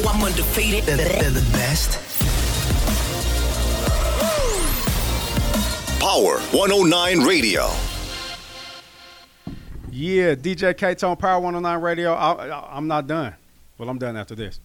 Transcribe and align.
know 0.00 0.08
I'm 0.08 0.22
undefeated. 0.22 0.84
They're, 0.84 0.96
they're 0.96 1.30
the 1.30 1.48
best. 1.52 1.98
Power 6.00 6.38
109 6.38 7.26
Radio. 7.26 7.70
Yeah, 9.90 10.34
DJ 10.34 10.76
K 10.76 10.94
Tone 10.94 11.16
Power 11.16 11.40
109 11.40 11.82
Radio. 11.82 12.12
I, 12.12 12.48
I, 12.48 12.76
I'm 12.76 12.86
not 12.86 13.06
done. 13.06 13.34
Well, 13.76 13.88
I'm 13.88 13.98
done 13.98 14.16
after 14.16 14.34
this. 14.34 14.60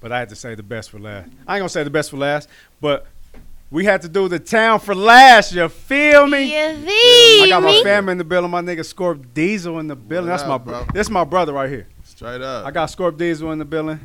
But 0.00 0.12
I 0.12 0.18
had 0.18 0.28
to 0.28 0.36
say 0.36 0.54
the 0.54 0.62
best 0.62 0.90
for 0.90 0.98
last. 0.98 1.30
I 1.46 1.56
ain't 1.56 1.60
gonna 1.60 1.68
say 1.68 1.82
the 1.82 1.90
best 1.90 2.10
for 2.10 2.18
last, 2.18 2.48
but 2.80 3.06
we 3.70 3.84
had 3.84 4.02
to 4.02 4.08
do 4.08 4.28
the 4.28 4.38
town 4.38 4.78
for 4.80 4.94
last. 4.94 5.52
You 5.52 5.68
feel 5.68 6.26
me? 6.26 6.52
You 6.52 7.44
I 7.44 7.46
got 7.48 7.62
my 7.62 7.82
family 7.82 8.12
in 8.12 8.18
the 8.18 8.24
building. 8.24 8.50
My 8.50 8.60
nigga 8.60 8.80
Scorp 8.80 9.32
Diesel 9.32 9.78
in 9.78 9.88
the 9.88 9.96
building. 9.96 10.30
What 10.30 10.36
That's 10.36 10.48
my 10.48 10.54
up, 10.56 10.64
bro. 10.64 10.84
bro? 10.84 10.92
This 10.92 11.08
my 11.10 11.24
brother 11.24 11.54
right 11.54 11.70
here. 11.70 11.86
Straight 12.04 12.42
up. 12.42 12.66
I 12.66 12.70
got 12.70 12.90
Scorp 12.90 13.16
Diesel 13.16 13.50
in 13.52 13.58
the 13.58 13.64
building, 13.64 14.00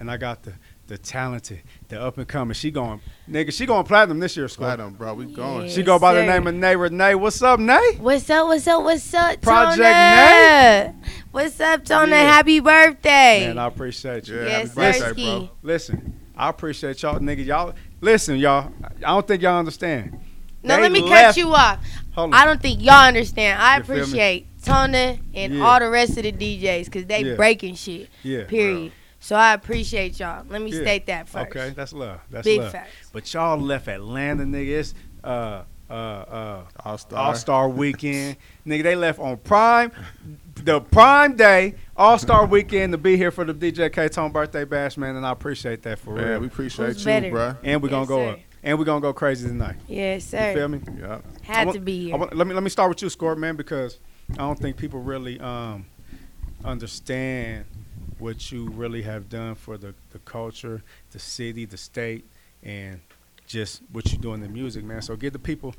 and 0.00 0.10
I 0.10 0.16
got 0.16 0.42
the 0.42 0.52
the 0.86 0.98
talented, 0.98 1.62
the 1.88 1.98
up 1.98 2.18
and 2.18 2.28
coming. 2.28 2.52
She 2.52 2.70
going, 2.70 3.00
nigga. 3.30 3.50
She 3.54 3.64
going 3.64 3.84
platinum 3.86 4.18
this 4.20 4.36
year. 4.36 4.46
Scorp. 4.46 4.56
Platinum, 4.58 4.92
bro. 4.94 5.14
We 5.14 5.24
going. 5.24 5.70
She 5.70 5.82
go 5.82 5.98
by 5.98 6.12
the 6.12 6.26
name 6.26 6.46
of 6.46 6.54
Nay 6.54 6.76
Renee. 6.76 7.14
What's 7.14 7.40
up, 7.40 7.58
Nay? 7.58 7.96
What's 7.98 8.28
up? 8.28 8.48
What's 8.48 8.66
up? 8.68 8.82
What's 8.84 9.14
up, 9.14 9.40
Project 9.40 9.80
Tona? 9.80 10.94
What's 11.30 11.58
up, 11.60 11.84
Tona? 11.84 12.08
Yeah. 12.10 12.22
Happy 12.34 12.60
birthday! 12.60 13.46
Man, 13.46 13.58
I 13.58 13.66
appreciate 13.66 14.28
you. 14.28 14.36
Yeah, 14.36 14.44
yes, 14.46 14.74
happy 14.74 14.98
birthday, 14.98 15.22
Sirski. 15.22 15.38
bro. 15.38 15.50
Listen, 15.62 16.20
I 16.36 16.48
appreciate 16.50 17.02
y'all, 17.02 17.18
nigga. 17.18 17.44
Y'all, 17.46 17.74
listen, 18.00 18.36
y'all. 18.36 18.70
I 18.98 19.00
don't 19.00 19.26
think 19.26 19.42
y'all 19.42 19.58
understand. 19.58 20.20
No, 20.62 20.76
They 20.76 20.82
let 20.82 20.92
me 20.92 21.00
left- 21.02 21.34
cut 21.34 21.36
you 21.38 21.54
off. 21.54 21.78
Hold 22.14 22.34
on. 22.34 22.40
I 22.40 22.44
don't 22.44 22.60
think 22.60 22.82
y'all 22.82 23.06
understand. 23.06 23.60
I 23.60 23.76
You 23.76 23.82
appreciate 23.82 24.46
Tona 24.62 25.18
and 25.34 25.54
Yeah. 25.56 25.64
all 25.64 25.78
the 25.80 25.88
rest 25.90 26.16
of 26.18 26.22
the 26.24 26.32
DJs 26.32 26.84
because 26.86 27.06
they 27.06 27.22
Yeah. 27.22 27.34
breaking 27.36 27.74
shit. 27.74 28.08
Yeah. 28.22 28.44
Period. 28.44 28.92
So 29.24 29.36
I 29.36 29.54
appreciate 29.54 30.20
y'all. 30.20 30.44
Let 30.50 30.60
me 30.60 30.70
Yeah. 30.70 30.82
state 30.82 31.06
that 31.06 31.30
first. 31.30 31.46
Okay, 31.46 31.70
that's 31.74 31.94
love. 31.94 32.20
That's 32.30 32.44
Big 32.44 32.60
love. 32.60 32.72
facts. 32.72 32.90
But 33.10 33.32
y'all 33.32 33.58
left 33.58 33.88
Atlanta, 33.88 34.44
nigga. 34.44 34.68
It's 34.80 34.94
uh 35.24 35.62
uh 35.88 35.92
uh 35.94 36.62
All 36.84 36.98
star. 36.98 37.18
All 37.18 37.34
Star 37.34 37.68
Weekend, 37.70 38.36
nigga. 38.66 38.82
They 38.82 38.94
left 38.96 39.18
on 39.18 39.38
prime, 39.38 39.92
the 40.56 40.82
prime 40.82 41.36
day, 41.36 41.76
All 41.96 42.18
Star 42.18 42.44
Weekend 42.44 42.92
to 42.92 42.98
be 42.98 43.16
here 43.16 43.30
for 43.30 43.46
the 43.46 43.54
DJ 43.54 43.90
K 43.90 44.08
Tone 44.08 44.30
birthday 44.30 44.64
bash, 44.64 44.98
man. 44.98 45.16
And 45.16 45.24
I 45.26 45.30
appreciate 45.30 45.82
that 45.84 46.00
for 46.00 46.16
Man, 46.16 46.28
real. 46.28 46.40
we 46.40 46.46
appreciate 46.48 46.88
Who's 46.88 46.98
you, 47.00 47.04
better? 47.06 47.30
bro. 47.30 47.54
and 47.62 47.82
we're 47.82 47.88
gonna 47.88 48.04
go 48.04 48.18
sir. 48.18 48.32
up, 48.32 48.40
and 48.62 48.78
we're 48.78 48.84
gonna 48.84 49.00
go 49.00 49.14
crazy 49.14 49.48
tonight. 49.48 49.76
Yes, 49.88 50.24
sir. 50.24 50.36
You 50.36 50.42
sir. 50.42 50.54
feel 50.54 50.68
me? 50.68 50.80
Yeah. 51.00 51.18
I 51.48 51.52
Had 51.54 51.66
want- 51.68 51.76
to 51.76 51.80
be 51.80 52.04
here. 52.08 52.16
want- 52.18 52.36
let 52.36 52.46
me 52.46 52.52
let 52.52 52.62
me 52.62 52.68
start 52.68 52.90
with 52.90 53.00
you, 53.00 53.08
Scorp, 53.08 53.38
man, 53.38 53.56
because 53.56 54.00
I 54.32 54.36
don't 54.36 54.58
think 54.58 54.76
people 54.76 55.00
really 55.00 55.40
um, 55.40 55.86
understand 56.62 57.64
what 58.24 58.50
you 58.50 58.70
really 58.70 59.02
have 59.02 59.28
done 59.28 59.54
for 59.54 59.76
the, 59.76 59.94
the 60.10 60.18
culture, 60.20 60.82
the 61.10 61.18
city, 61.18 61.66
the 61.66 61.76
state, 61.76 62.24
and 62.62 62.98
just 63.46 63.82
what 63.92 64.10
you 64.10 64.16
do 64.16 64.32
in 64.32 64.40
the 64.40 64.48
music, 64.48 64.82
man. 64.82 65.02
So 65.02 65.14
give 65.14 65.34
the 65.34 65.38
people 65.38 65.74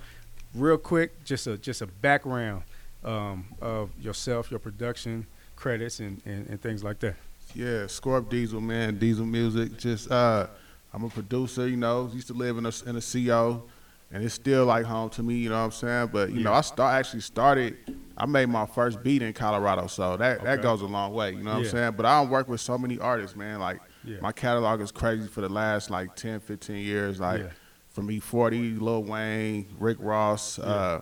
real 0.53 0.77
quick 0.77 1.25
just 1.25 1.47
a 1.47 1.57
just 1.57 1.81
a 1.81 1.87
background 1.87 2.61
um, 3.03 3.47
of 3.59 3.89
yourself, 3.99 4.51
your 4.51 4.59
production 4.59 5.25
credits, 5.55 5.99
and, 5.99 6.21
and, 6.25 6.47
and 6.47 6.61
things 6.61 6.83
like 6.83 6.99
that. 6.99 7.15
Yeah, 7.55 7.85
Scorp 7.87 8.29
Diesel, 8.29 8.61
man. 8.61 8.99
Diesel 8.99 9.25
Music. 9.25 9.75
Just, 9.79 10.11
uh, 10.11 10.45
I'm 10.93 11.03
a 11.03 11.09
producer, 11.09 11.67
you 11.67 11.77
know. 11.77 12.11
Used 12.13 12.27
to 12.27 12.33
live 12.33 12.59
in 12.59 12.67
a, 12.67 12.71
in 12.85 12.95
a 12.95 13.01
CO, 13.01 13.63
and 14.11 14.23
it's 14.23 14.33
still 14.33 14.65
like 14.65 14.85
home 14.85 15.09
to 15.11 15.23
me, 15.23 15.35
you 15.35 15.49
know 15.49 15.57
what 15.59 15.65
I'm 15.65 15.71
saying? 15.71 16.09
But, 16.13 16.31
you 16.31 16.41
know, 16.41 16.53
I 16.53 16.61
start 16.61 16.93
actually 16.93 17.21
started, 17.21 17.75
I 18.17 18.25
made 18.25 18.47
my 18.47 18.65
first 18.65 19.03
beat 19.03 19.21
in 19.21 19.33
Colorado, 19.33 19.87
so 19.87 20.15
that, 20.17 20.37
Okay. 20.37 20.45
that 20.45 20.61
goes 20.61 20.81
a 20.81 20.85
long 20.85 21.13
way, 21.13 21.31
you 21.31 21.43
know 21.43 21.53
what 21.55 21.59
Yeah. 21.63 21.65
I'm 21.65 21.71
saying? 21.71 21.93
But 21.97 22.05
I 22.05 22.21
don't 22.21 22.29
work 22.29 22.47
with 22.47 22.61
so 22.61 22.77
many 22.77 22.97
artists, 22.99 23.35
man. 23.35 23.59
Like, 23.59 23.81
Yeah. 24.03 24.17
my 24.21 24.31
catalog 24.31 24.79
is 24.81 24.91
crazy 24.91 25.27
for 25.27 25.41
the 25.41 25.49
last, 25.49 25.89
like, 25.89 26.15
10, 26.15 26.39
15 26.39 26.77
years. 26.83 27.19
Like, 27.19 27.41
Yeah. 27.41 27.47
from 27.89 28.09
E-40, 28.11 28.77
Lil 28.79 29.03
Wayne, 29.03 29.67
Rick 29.79 29.97
Ross, 29.99 30.59
uh, 30.59 31.01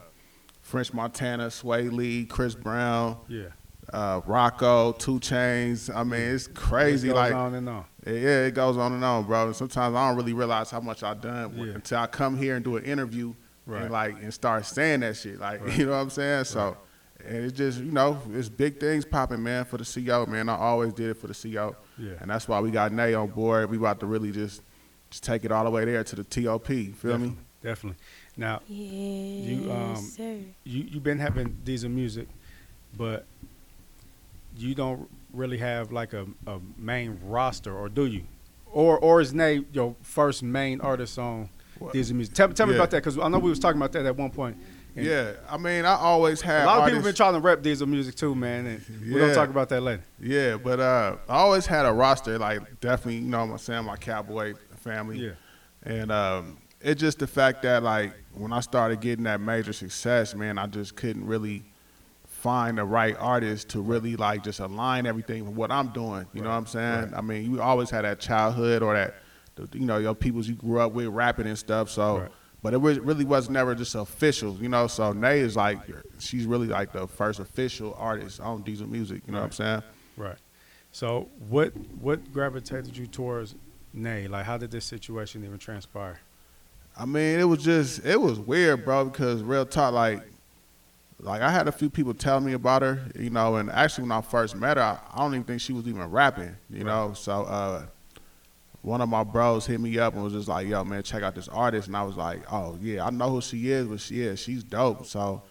French 0.61 0.93
Montana, 0.93 1.47
Swae 1.47 1.91
Lee, 1.91 2.25
Chris 2.25 2.55
Brown, 2.55 3.17
Yeah. 3.27 3.47
uh, 3.91 4.21
Rocco, 4.25 4.93
2 4.93 5.19
Chainz. 5.19 5.93
I 5.93 6.03
mean, 6.03 6.21
it's 6.21 6.47
crazy. 6.47 7.09
It 7.09 7.11
goes 7.11 7.17
like, 7.17 7.33
on 7.35 7.53
and 7.55 7.67
on. 7.69 7.85
Yeah, 8.05 8.45
it 8.45 8.53
goes 8.53 8.77
on 8.77 8.93
and 8.93 9.03
on, 9.03 9.23
bro. 9.25 9.47
And 9.47 9.55
sometimes 9.55 9.95
I 9.95 10.07
don't 10.09 10.17
really 10.17 10.33
realize 10.33 10.69
how 10.71 10.79
much 10.79 11.03
I've 11.03 11.21
done 11.21 11.53
Yeah. 11.55 11.73
until 11.75 11.99
I 11.99 12.07
come 12.07 12.37
here 12.37 12.55
and 12.55 12.63
do 12.63 12.75
an 12.77 12.83
interview 12.83 13.33
Right. 13.65 13.83
and 13.83 13.91
like 13.91 14.21
and 14.21 14.33
start 14.33 14.65
saying 14.65 15.01
that 15.01 15.15
shit. 15.15 15.39
Like, 15.39 15.61
Right. 15.65 15.77
you 15.77 15.85
know 15.85 15.91
what 15.91 15.97
I'm 15.97 16.09
saying? 16.09 16.43
So, 16.45 16.75
and 17.25 17.37
it's 17.45 17.57
just 17.57 17.79
you 17.79 17.91
know, 17.91 18.21
it's 18.33 18.49
big 18.49 18.79
things 18.79 19.05
popping, 19.05 19.41
man, 19.41 19.63
for 19.65 19.77
the 19.77 19.85
CEO, 19.85 20.27
man. 20.27 20.49
I 20.49 20.55
always 20.57 20.91
did 20.93 21.11
it 21.11 21.17
for 21.17 21.27
the 21.27 21.33
CEO, 21.33 21.75
Yeah. 21.97 22.11
and 22.19 22.29
that's 22.29 22.47
why 22.47 22.59
we 22.59 22.71
got 22.71 22.91
Nay 22.91 23.13
on 23.13 23.29
board. 23.29 23.69
We 23.69 23.77
about 23.77 23.99
to 24.01 24.05
really 24.05 24.31
just 24.31 24.61
just 25.09 25.23
take 25.23 25.45
it 25.45 25.51
all 25.51 25.63
the 25.63 25.69
way 25.69 25.85
there 25.85 26.03
to 26.03 26.15
the 26.15 26.23
TOP. 26.23 26.65
Feel 26.67 27.17
me? 27.19 27.27
Definitely. 27.29 27.37
Definitely. 27.61 27.97
Now, 28.35 28.61
Yes, 28.67 29.69
um, 29.69 29.95
sir. 30.03 30.37
you 30.65 30.83
you've 30.89 31.03
been 31.03 31.19
having 31.19 31.57
diesel 31.63 31.89
music, 31.89 32.27
but 32.97 33.25
you 34.57 34.75
don't 34.75 35.07
really 35.33 35.57
have 35.57 35.91
like 35.91 36.13
a, 36.13 36.25
a 36.47 36.59
main 36.77 37.19
roster, 37.23 37.75
or 37.75 37.89
do 37.89 38.05
you? 38.05 38.23
Or 38.67 38.97
or 38.99 39.21
is 39.21 39.33
Nay 39.33 39.65
your 39.73 39.95
first 40.01 40.43
main 40.43 40.79
artist 40.81 41.19
on 41.19 41.49
What? 41.79 41.93
diesel 41.93 42.15
music? 42.15 42.33
Tell, 42.35 42.49
tell 42.49 42.65
me 42.67 42.73
Yeah. 42.73 42.79
about 42.79 42.91
that 42.91 42.97
because 43.03 43.17
I 43.19 43.27
know 43.27 43.39
we 43.39 43.49
was 43.49 43.59
talking 43.59 43.77
about 43.79 43.91
that 43.93 44.05
at 44.05 44.15
one 44.15 44.31
point. 44.31 44.57
And 44.95 45.05
Yeah, 45.05 45.33
I 45.49 45.57
mean, 45.57 45.85
I 45.85 45.95
always 45.95 46.39
had 46.41 46.63
A 46.63 46.65
lot 46.67 46.79
of 46.83 46.87
people 46.87 47.03
been 47.03 47.15
trying 47.15 47.33
to 47.33 47.39
rep 47.39 47.61
diesel 47.63 47.87
music 47.87 48.15
too, 48.15 48.35
man. 48.35 48.65
And 48.67 49.11
we're 49.11 49.19
gonna 49.19 49.33
talk 49.35 49.49
about 49.49 49.69
that 49.69 49.81
later. 49.81 50.03
Yeah, 50.19 50.57
but 50.57 50.79
uh, 50.79 51.17
I 51.27 51.35
always 51.37 51.65
had 51.65 51.85
a 51.85 51.91
roster, 51.91 52.37
like 52.37 52.79
definitely, 52.79 53.15
you 53.17 53.21
know, 53.29 53.41
I'm 53.41 53.57
saying 53.57 53.85
my 53.85 53.97
cowboy 53.97 54.53
family. 54.77 55.17
Yeah. 55.19 55.31
And 55.83 56.11
um, 56.11 56.57
it's 56.79 56.99
just 57.01 57.19
the 57.19 57.27
fact 57.27 57.63
that 57.63 57.83
like 57.83 58.13
when 58.33 58.53
I 58.53 58.59
started 58.59 59.01
getting 59.01 59.25
that 59.25 59.41
major 59.41 59.73
success, 59.73 60.33
man, 60.35 60.57
I 60.57 60.67
just 60.67 60.95
couldn't 60.95 61.25
really 61.25 61.63
find 62.43 62.77
the 62.77 62.83
right 62.83 63.15
artist 63.19 63.69
to 63.69 63.81
really 63.81 64.17
like 64.17 64.43
just 64.43 64.59
align 64.59 65.05
everything 65.05 65.45
with 65.45 65.55
what 65.55 65.71
I'm 65.71 65.87
doing. 65.93 66.27
You 66.33 66.41
know 66.41 66.49
what 66.49 66.55
I'm 66.55 66.65
saying? 66.67 67.13
I 67.15 67.21
mean, 67.21 67.49
you 67.49 67.61
always 67.61 67.89
had 67.89 68.03
that 68.03 68.19
childhood 68.19 68.83
or 68.83 68.93
that, 68.93 69.15
you 69.73 69.85
know, 69.85 69.97
your 69.97 70.13
peoples 70.13 70.47
you 70.49 70.55
grew 70.55 70.81
up 70.81 70.91
with 70.91 71.07
rapping 71.07 71.47
and 71.47 71.57
stuff. 71.57 71.89
So, 71.89 72.19
Right. 72.19 72.31
but 72.61 72.73
it 72.73 72.77
was, 72.81 72.99
really 72.99 73.23
was 73.23 73.49
never 73.49 73.73
just 73.75 73.95
official, 73.95 74.55
you 74.61 74.67
know. 74.67 74.87
So 74.87 75.13
Nay 75.13 75.39
is 75.39 75.55
like, 75.55 75.79
she's 76.19 76.45
really 76.45 76.67
like 76.67 76.91
the 76.91 77.07
first 77.07 77.39
official 77.39 77.95
artist 77.97 78.41
on 78.41 78.61
Diesel 78.63 78.87
Music. 78.87 79.21
You 79.25 79.31
know 79.33 79.39
what 79.39 79.45
I'm 79.45 79.51
saying? 79.53 79.83
Right. 80.17 80.37
So 80.91 81.29
what 81.49 81.71
what 82.01 82.31
gravitated 82.33 82.95
you 82.97 83.07
towards 83.07 83.55
Nay? 83.93 84.27
Like, 84.27 84.45
how 84.45 84.57
did 84.57 84.69
this 84.69 84.83
situation 84.85 85.45
even 85.45 85.57
transpire? 85.59 86.19
I 86.97 87.05
mean, 87.05 87.39
it 87.39 87.45
was 87.45 87.63
just 87.63 88.05
it 88.05 88.19
was 88.21 88.37
weird, 88.37 88.83
bro. 88.83 89.05
Because 89.05 89.41
real 89.43 89.65
talk, 89.65 89.93
like, 89.93 90.21
like 91.19 91.41
I 91.41 91.49
had 91.49 91.67
a 91.67 91.71
few 91.71 91.89
people 91.89 92.13
tell 92.13 92.39
me 92.39 92.53
about 92.53 92.81
her, 92.81 92.99
you 93.17 93.29
know, 93.29 93.55
and 93.55 93.69
actually 93.69 94.03
when 94.03 94.11
I 94.11 94.21
first 94.21 94.55
met 94.55 94.77
her, 94.77 94.83
I, 94.83 94.99
I 95.13 95.19
don't 95.19 95.33
even 95.33 95.43
think 95.43 95.61
she 95.61 95.73
was 95.73 95.87
even 95.87 96.09
rapping, 96.09 96.55
you 96.69 96.83
know. 96.83 97.13
So 97.13 97.43
uh, 97.43 97.85
one 98.81 99.01
of 99.01 99.09
my 99.09 99.23
bros 99.23 99.65
hit 99.65 99.79
me 99.79 99.97
up 99.97 100.13
and 100.13 100.23
was 100.23 100.33
just 100.33 100.47
like, 100.47 100.67
"Yo, 100.67 100.83
man, 100.83 101.03
check 101.03 101.23
out 101.23 101.35
this 101.35 101.47
artist," 101.47 101.87
and 101.87 101.95
I 101.95 102.03
was 102.03 102.17
like, 102.17 102.51
"Oh 102.51 102.77
yeah, 102.81 103.05
I 103.05 103.09
know 103.09 103.29
who 103.29 103.41
she 103.41 103.71
is, 103.71 103.87
but 103.87 103.99
she 103.99 104.21
is, 104.21 104.39
she's 104.39 104.63
dope." 104.63 105.05
So 105.05 105.41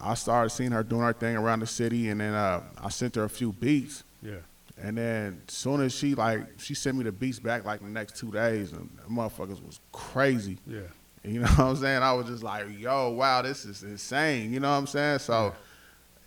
I 0.00 0.14
started 0.14 0.50
seeing 0.50 0.72
her 0.72 0.82
doing 0.82 1.02
her 1.02 1.12
thing 1.12 1.36
around 1.36 1.60
the 1.60 1.66
city, 1.66 2.08
and 2.08 2.20
then 2.20 2.34
uh, 2.34 2.62
I 2.82 2.88
sent 2.88 3.14
her 3.16 3.24
a 3.24 3.30
few 3.30 3.52
beats. 3.52 4.04
Yeah. 4.22 4.38
And 4.80 4.96
then 4.98 5.42
soon 5.48 5.82
as 5.82 5.94
she 5.94 6.14
like 6.14 6.58
she 6.58 6.74
sent 6.74 6.96
me 6.96 7.04
the 7.04 7.12
beats 7.12 7.38
back 7.38 7.64
like 7.64 7.80
the 7.80 7.88
next 7.88 8.16
two 8.16 8.32
days 8.32 8.72
and 8.72 8.90
the 8.96 9.08
motherfuckers 9.08 9.64
was 9.64 9.78
crazy. 9.92 10.58
Yeah. 10.66 10.80
You 11.24 11.40
know 11.40 11.46
what 11.46 11.58
I'm 11.58 11.76
saying? 11.76 12.02
I 12.02 12.12
was 12.12 12.26
just 12.26 12.42
like, 12.42 12.66
yo, 12.78 13.10
wow, 13.10 13.42
this 13.42 13.64
is 13.64 13.82
insane. 13.82 14.52
You 14.52 14.60
know 14.60 14.70
what 14.70 14.78
I'm 14.78 14.86
saying? 14.86 15.20
So 15.20 15.54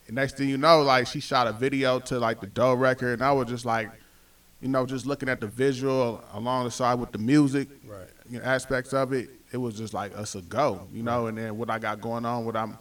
next 0.10 0.38
thing 0.38 0.50
you 0.50 0.58
know, 0.58 0.82
like 0.82 1.08
she 1.08 1.20
shot 1.20 1.48
a 1.48 1.52
video 1.52 2.00
to 2.00 2.20
like 2.20 2.40
the 2.42 2.48
Doe 2.48 2.74
record 2.74 3.14
and 3.14 3.22
I 3.24 3.32
was 3.32 3.47
just 3.47 3.66
like, 3.66 3.92
you 4.62 4.70
know, 4.70 4.86
just 4.86 5.06
looking 5.06 5.30
at 5.30 5.42
the 5.42 5.47
visual 5.47 6.24
along 6.34 6.66
the 6.66 6.72
side 6.72 6.96
with 7.00 7.12
the 7.12 7.18
music 7.18 7.68
Right. 7.86 8.08
you 8.30 8.40
know, 8.40 8.46
aspects 8.46 8.94
of 8.94 9.14
it, 9.14 9.30
it 9.52 9.58
was 9.58 9.78
just 9.78 9.94
like 9.94 10.18
us 10.18 10.36
a 10.36 10.42
go, 10.42 10.88
you 10.94 11.03
know. 11.03 11.28
And 11.28 11.38
then 11.38 11.58
what 11.58 11.70
I 11.70 11.78
got 11.78 12.02
going 12.02 12.26
on, 12.26 12.46
what 12.46 12.56
I'm, 12.56 12.78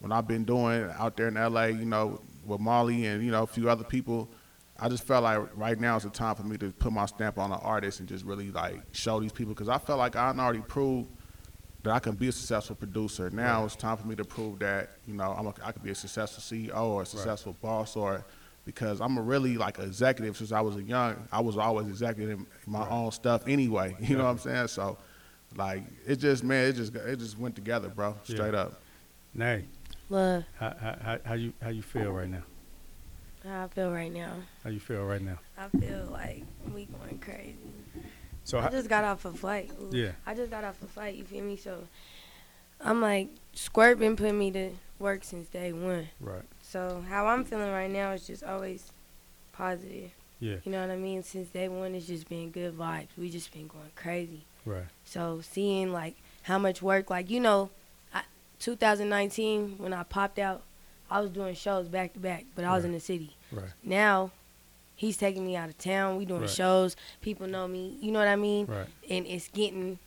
what 0.00 0.12
I've 0.12 0.28
been 0.28 0.44
doing 0.44 0.88
out 0.98 1.16
there 1.16 1.28
in 1.28 1.34
LA, 1.34 1.66
you 1.66 1.86
know, 1.86 2.20
with 2.46 2.60
Molly 2.60 3.06
and 3.06 3.24
you 3.24 3.30
know 3.30 3.42
a 3.42 3.46
few 3.46 3.70
other 3.70 3.84
people, 3.84 4.28
I 4.78 4.88
just 4.88 5.04
felt 5.04 5.24
like 5.24 5.40
right 5.56 5.78
now 5.78 5.96
is 5.96 6.02
the 6.02 6.10
time 6.10 6.34
for 6.34 6.42
me 6.42 6.58
to 6.58 6.72
put 6.72 6.92
my 6.92 7.06
stamp 7.06 7.38
on 7.38 7.52
an 7.52 7.60
artist 7.62 8.00
and 8.00 8.08
just 8.08 8.24
really 8.24 8.50
like 8.50 8.82
show 8.92 9.18
these 9.18 9.32
people 9.32 9.54
because 9.54 9.68
I 9.68 9.78
felt 9.78 9.98
like 9.98 10.14
I 10.14 10.28
already 10.28 10.60
proved 10.60 11.08
that 11.84 11.92
I 11.92 11.98
can 11.98 12.14
be 12.14 12.28
a 12.28 12.32
successful 12.32 12.74
producer. 12.76 13.30
Now 13.30 13.64
it's 13.64 13.76
time 13.76 13.96
for 13.96 14.06
me 14.06 14.16
to 14.16 14.24
prove 14.24 14.58
that 14.60 14.90
you 15.06 15.14
know 15.14 15.32
I'm 15.38 15.46
a, 15.46 15.54
I 15.62 15.70
could 15.72 15.82
be 15.82 15.90
a 15.90 15.94
successful 15.94 16.42
CEO 16.42 16.76
or 16.82 17.02
a 17.02 17.06
successful 17.06 17.54
boss 17.62 17.94
or 17.94 18.24
because 18.64 19.00
I'm 19.02 19.18
a 19.18 19.22
really 19.22 19.56
like 19.58 19.78
an 19.78 19.84
executive 19.84 20.36
since 20.38 20.50
I 20.50 20.62
was 20.62 20.76
a 20.76 20.82
young. 20.82 21.28
I 21.30 21.40
was 21.40 21.56
always 21.58 21.86
executive 21.86 22.38
in 22.40 22.46
my 22.66 22.88
own 22.88 23.12
stuff 23.12 23.46
anyway. 23.46 23.94
You 24.00 24.16
know 24.16 24.24
what 24.24 24.30
I'm 24.30 24.38
saying? 24.38 24.68
So 24.68 24.96
like 25.56 25.82
it 26.06 26.16
just 26.16 26.42
man, 26.42 26.68
it 26.68 26.72
just 26.72 26.94
it 26.94 27.18
just 27.18 27.38
went 27.38 27.54
together, 27.54 27.88
bro. 27.88 28.16
Yeah. 28.26 28.34
Straight 28.34 28.54
up. 28.54 28.80
Nay, 29.34 29.64
Love. 30.08 30.44
how, 30.58 30.74
how, 30.80 30.96
how- 31.02 31.18
how 31.24 31.34
you 31.34 31.52
how 31.62 31.68
you 31.68 31.82
feel 31.82 32.12
right 32.12 32.28
now? 32.30 32.42
How 33.44 33.64
I 33.64 33.68
feel 33.68 33.90
right 33.90 34.10
now? 34.10 34.36
How 34.62 34.70
you 34.70 34.80
feel 34.80 35.04
right 35.04 35.20
now? 35.20 35.38
I 35.58 35.68
feel 35.78 36.08
like 36.10 36.44
we 36.72 36.86
going 36.86 37.18
crazy. 37.18 37.56
So 38.44 38.58
I 38.58 38.62
how, 38.62 38.68
just 38.68 38.88
got 38.88 39.04
off 39.04 39.24
a 39.24 39.32
flight. 39.32 39.70
Ooh. 39.80 39.90
Yeah. 39.96 40.12
I 40.26 40.34
just 40.34 40.50
got 40.50 40.64
off 40.64 40.80
a 40.82 40.86
flight. 40.86 41.14
You 41.14 41.24
feel 41.24 41.42
me? 41.44 41.56
So 41.56 41.84
I'm 42.80 43.00
like, 43.00 43.28
Scorp 43.54 43.98
been 43.98 44.16
putting 44.16 44.38
me 44.38 44.50
to 44.52 44.70
work 44.98 45.24
since 45.24 45.48
day 45.48 45.72
one. 45.72 46.08
right. 46.20 46.42
So 46.62 47.04
how 47.08 47.26
I'm 47.26 47.44
feeling 47.44 47.70
right 47.70 47.90
now 47.90 48.10
is 48.12 48.26
just 48.26 48.42
always 48.42 48.90
positive. 49.52 50.10
Yeah. 50.40 50.56
You 50.64 50.72
know 50.72 50.80
what 50.80 50.90
I 50.90 50.96
mean? 50.96 51.22
Since 51.22 51.48
day 51.50 51.68
one, 51.68 51.94
it's 51.94 52.06
just 52.06 52.28
been 52.28 52.50
good 52.50 52.76
vibes. 52.76 53.08
We 53.16 53.30
just 53.30 53.52
been 53.52 53.68
going 53.68 53.90
crazy. 53.94 54.44
Right. 54.66 54.84
So 55.04 55.40
seeing 55.42 55.92
like 55.92 56.16
how 56.42 56.58
much 56.58 56.82
work, 56.82 57.08
like 57.10 57.30
you 57.30 57.40
know, 57.40 57.70
I, 58.12 58.22
2019 58.58 59.76
when 59.78 59.92
I 59.92 60.02
popped 60.02 60.38
out, 60.38 60.62
I 61.10 61.20
was 61.20 61.30
doing 61.30 61.54
shows 61.54 61.86
back 61.88 62.12
to 62.14 62.18
back, 62.18 62.44
but 62.54 62.64
I 62.64 62.72
was 62.74 62.82
Right. 62.82 62.88
in 62.88 62.92
the 62.94 63.00
city. 63.00 63.36
Right. 63.52 63.70
Now, 63.82 64.30
he's 64.96 65.16
taking 65.16 65.44
me 65.44 65.56
out 65.56 65.68
of 65.68 65.78
town. 65.78 66.16
We 66.16 66.24
doing 66.24 66.42
Right. 66.42 66.50
shows. 66.50 66.96
People 67.20 67.46
know 67.46 67.66
me. 67.68 67.96
You 68.00 68.12
know 68.12 68.18
what 68.18 68.28
I 68.28 68.36
mean? 68.36 68.66
Right. 68.66 68.86
And 69.10 69.26
it's 69.26 69.48
getting, 69.48 69.98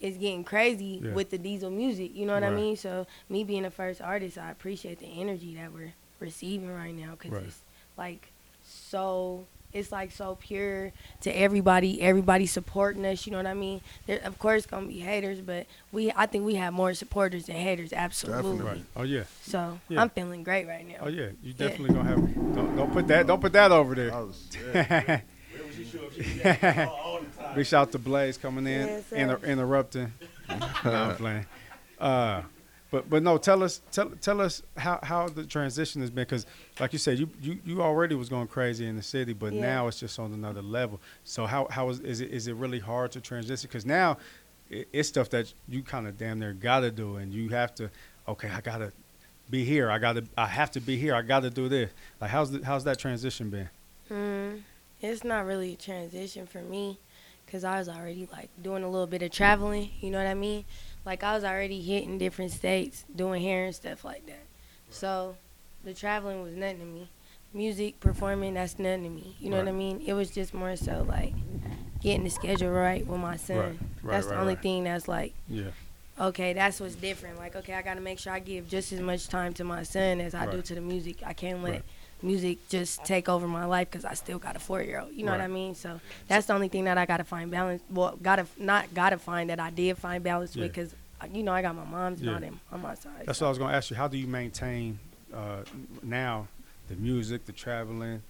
it's 0.00 0.16
getting 0.18 0.44
crazy 0.44 1.00
Yeah. 1.02 1.12
with 1.12 1.30
the 1.30 1.38
diesel 1.38 1.70
music. 1.70 2.14
You 2.14 2.26
know 2.26 2.34
what 2.34 2.44
I 2.44 2.50
mean? 2.50 2.76
So 2.76 3.06
me 3.28 3.42
being 3.44 3.62
the 3.62 3.70
first 3.70 4.00
artist, 4.00 4.36
I 4.38 4.50
appreciate 4.50 4.98
the 4.98 5.06
energy 5.06 5.54
that 5.56 5.72
we're 5.72 5.94
receiving 6.20 6.70
right 6.72 6.94
now 6.94 7.12
because 7.12 7.30
Right. 7.32 7.44
it's 7.44 7.60
like 7.96 8.28
so. 8.64 9.46
It's 9.74 9.90
like 9.92 10.12
so 10.12 10.36
pure 10.40 10.92
to 11.22 11.30
everybody. 11.30 12.00
Everybody 12.00 12.46
supporting 12.46 13.04
us. 13.04 13.26
You 13.26 13.32
know 13.32 13.38
what 13.38 13.46
I 13.46 13.54
mean? 13.54 13.80
There, 14.06 14.20
of 14.24 14.38
course, 14.38 14.66
gonna 14.66 14.86
be 14.86 15.00
haters, 15.00 15.40
but 15.40 15.66
we. 15.92 16.12
I 16.16 16.26
think 16.26 16.44
we 16.46 16.54
have 16.54 16.72
more 16.72 16.94
supporters 16.94 17.46
than 17.46 17.56
haters. 17.56 17.92
Absolutely. 17.92 18.42
Definitely. 18.52 18.70
Right. 18.72 18.84
Oh 18.96 19.02
yeah. 19.02 19.24
So 19.42 19.78
Yeah. 19.88 20.00
I'm 20.00 20.10
feeling 20.10 20.44
great 20.44 20.66
right 20.68 20.86
now. 20.86 20.98
Oh 21.00 21.08
yeah. 21.08 21.28
You 21.42 21.52
definitely 21.52 21.94
gonna 21.94 22.08
have. 22.08 22.34
Don't, 22.54 22.76
don't 22.76 22.92
put 22.92 23.08
that. 23.08 23.26
Don't 23.26 23.40
put 23.40 23.52
that 23.52 23.72
over 23.72 23.94
there. 23.94 24.14
I 24.14 24.20
was, 24.20 24.48
yeah. 24.72 25.20
Big 27.54 27.66
shout 27.66 27.82
out 27.88 27.92
to 27.92 27.98
Blaze 27.98 28.36
coming 28.38 28.66
in, 28.66 28.86
Yes, 28.86 29.12
inter- 29.12 29.40
interrupting. 29.44 30.12
no, 30.48 30.56
I'm 30.84 31.16
playing. 31.16 31.46
Uh, 31.98 32.42
but 32.94 33.10
but 33.10 33.24
no, 33.24 33.38
tell 33.38 33.64
us 33.64 33.80
tell 33.90 34.08
tell 34.20 34.40
us 34.40 34.62
how, 34.76 35.00
how 35.02 35.26
the 35.28 35.44
transition 35.44 36.00
has 36.00 36.10
been 36.10 36.22
because 36.22 36.46
like 36.78 36.92
you 36.92 36.98
said, 37.00 37.18
you, 37.18 37.28
you 37.42 37.58
you 37.64 37.82
already 37.82 38.14
was 38.14 38.28
going 38.28 38.46
crazy 38.46 38.86
in 38.86 38.94
the 38.94 39.02
city, 39.02 39.32
but 39.32 39.52
Yeah. 39.52 39.62
now 39.62 39.88
it's 39.88 39.98
just 39.98 40.16
on 40.20 40.32
another 40.32 40.62
level. 40.62 41.00
So 41.24 41.44
how 41.44 41.66
how 41.70 41.88
is 41.88 41.98
is 41.98 42.20
it 42.20 42.30
is 42.30 42.46
it 42.46 42.54
really 42.54 42.78
hard 42.78 43.10
to 43.12 43.20
transition? 43.20 43.68
Because 43.68 43.84
now 43.84 44.18
it, 44.70 44.86
it's 44.92 45.08
stuff 45.08 45.28
that 45.30 45.52
you 45.68 45.82
kind 45.82 46.06
of 46.06 46.16
damn 46.16 46.38
near 46.38 46.52
gotta 46.52 46.92
do, 46.92 47.16
and 47.16 47.32
you 47.34 47.48
have 47.48 47.74
to. 47.74 47.90
Okay, 48.28 48.48
I 48.48 48.60
gotta 48.60 48.92
be 49.50 49.64
here. 49.64 49.90
I 49.90 49.98
gotta. 49.98 50.24
I 50.38 50.46
have 50.46 50.70
to 50.72 50.80
be 50.80 50.96
here. 50.96 51.16
I 51.16 51.22
gotta 51.22 51.50
do 51.50 51.68
this. 51.68 51.90
Like 52.20 52.30
how's 52.30 52.52
the, 52.52 52.64
how's 52.64 52.84
that 52.84 53.00
transition 53.00 53.50
been? 53.50 53.68
Mm, 54.08 54.62
it's 55.02 55.24
not 55.24 55.46
really 55.46 55.72
a 55.72 55.76
transition 55.76 56.46
for 56.46 56.62
me 56.62 57.00
because 57.44 57.64
I 57.64 57.78
was 57.78 57.88
already 57.88 58.28
like 58.32 58.50
doing 58.62 58.82
a 58.82 58.88
little 58.88 59.06
bit 59.06 59.22
of 59.22 59.30
traveling. 59.30 59.90
You 60.00 60.10
know 60.10 60.18
what 60.18 60.26
I 60.26 60.34
mean? 60.34 60.64
Like 61.04 61.22
I 61.22 61.34
was 61.34 61.44
already 61.44 61.80
hitting 61.80 62.18
different 62.18 62.52
states, 62.52 63.04
doing 63.14 63.42
hair 63.42 63.66
and 63.66 63.74
stuff 63.74 64.04
like 64.04 64.26
that. 64.26 64.44
So 64.90 65.36
the 65.84 65.94
traveling 65.94 66.42
was 66.42 66.54
nothing 66.54 66.78
to 66.78 66.84
me. 66.84 67.08
Music, 67.52 68.00
performing, 68.00 68.54
that's 68.54 68.78
nothing 68.78 69.04
to 69.04 69.10
me. 69.10 69.36
You 69.38 69.50
know 69.50 69.58
what 69.58 69.68
I 69.68 69.72
mean? 69.72 70.02
It 70.04 70.12
was 70.14 70.30
just 70.30 70.54
more 70.54 70.74
so 70.76 71.04
like 71.08 71.32
getting 72.00 72.24
the 72.24 72.30
schedule 72.30 72.70
right 72.70 73.06
with 73.06 73.20
my 73.20 73.36
son. 73.36 73.56
Right, 73.56 73.66
right, 73.66 74.12
that's 74.12 74.26
right, 74.26 74.34
the 74.34 74.40
only 74.40 74.54
right. 74.54 74.62
thing 74.62 74.84
that's 74.84 75.06
like 75.06 75.34
Yeah. 75.48 75.70
okay, 76.20 76.52
that's 76.52 76.80
what's 76.80 76.96
different. 76.96 77.38
Like, 77.38 77.54
okay, 77.56 77.74
I 77.74 77.82
got 77.82 77.94
to 77.94 78.00
make 78.00 78.18
sure 78.18 78.32
I 78.32 78.40
give 78.40 78.68
just 78.68 78.92
as 78.92 79.00
much 79.00 79.28
time 79.28 79.52
to 79.54 79.64
my 79.64 79.84
son 79.84 80.20
as 80.20 80.34
I 80.34 80.50
do 80.50 80.62
to 80.62 80.74
the 80.74 80.80
music. 80.80 81.18
I 81.24 81.32
can't 81.32 81.62
let 81.62 81.70
Right. 81.70 81.82
Music 82.24 82.58
just 82.68 83.04
take 83.04 83.28
over 83.28 83.46
my 83.46 83.66
life 83.66 83.90
because 83.90 84.04
I 84.04 84.14
still 84.14 84.38
got 84.38 84.56
a 84.56 84.58
four 84.58 84.82
year 84.82 85.00
old. 85.00 85.12
You 85.12 85.24
know 85.24 85.32
what 85.32 85.40
I 85.42 85.46
mean? 85.46 85.74
So 85.74 86.00
that's 86.26 86.46
the 86.46 86.54
only 86.54 86.68
thing 86.68 86.84
that 86.84 86.96
I 86.96 87.04
got 87.06 87.18
to 87.18 87.24
find 87.24 87.50
balance. 87.50 87.82
Well, 87.90 88.18
gotta 88.22 88.46
not 88.58 88.92
gotta 88.94 89.18
find 89.18 89.50
that 89.50 89.60
I 89.60 89.70
did 89.70 89.98
find 89.98 90.24
balance 90.24 90.56
with 90.56 90.72
because 90.72 90.94
you 91.32 91.42
know 91.42 91.52
I 91.52 91.62
got 91.62 91.74
my 91.76 91.84
mom's 91.84 92.20
Yeah. 92.22 92.32
not 92.32 92.42
in, 92.42 92.58
on 92.72 92.80
my 92.82 92.94
side. 92.94 93.24
That's 93.26 93.38
so. 93.38 93.44
what 93.44 93.48
I 93.48 93.50
was 93.50 93.58
going 93.58 93.70
to 93.70 93.76
ask 93.76 93.90
you. 93.90 93.96
How 93.96 94.08
do 94.08 94.16
you 94.16 94.26
maintain 94.26 94.98
uh, 95.34 95.62
now 96.02 96.48
the 96.88 96.96
music, 96.96 97.44
the 97.46 97.52
traveling, 97.52 98.22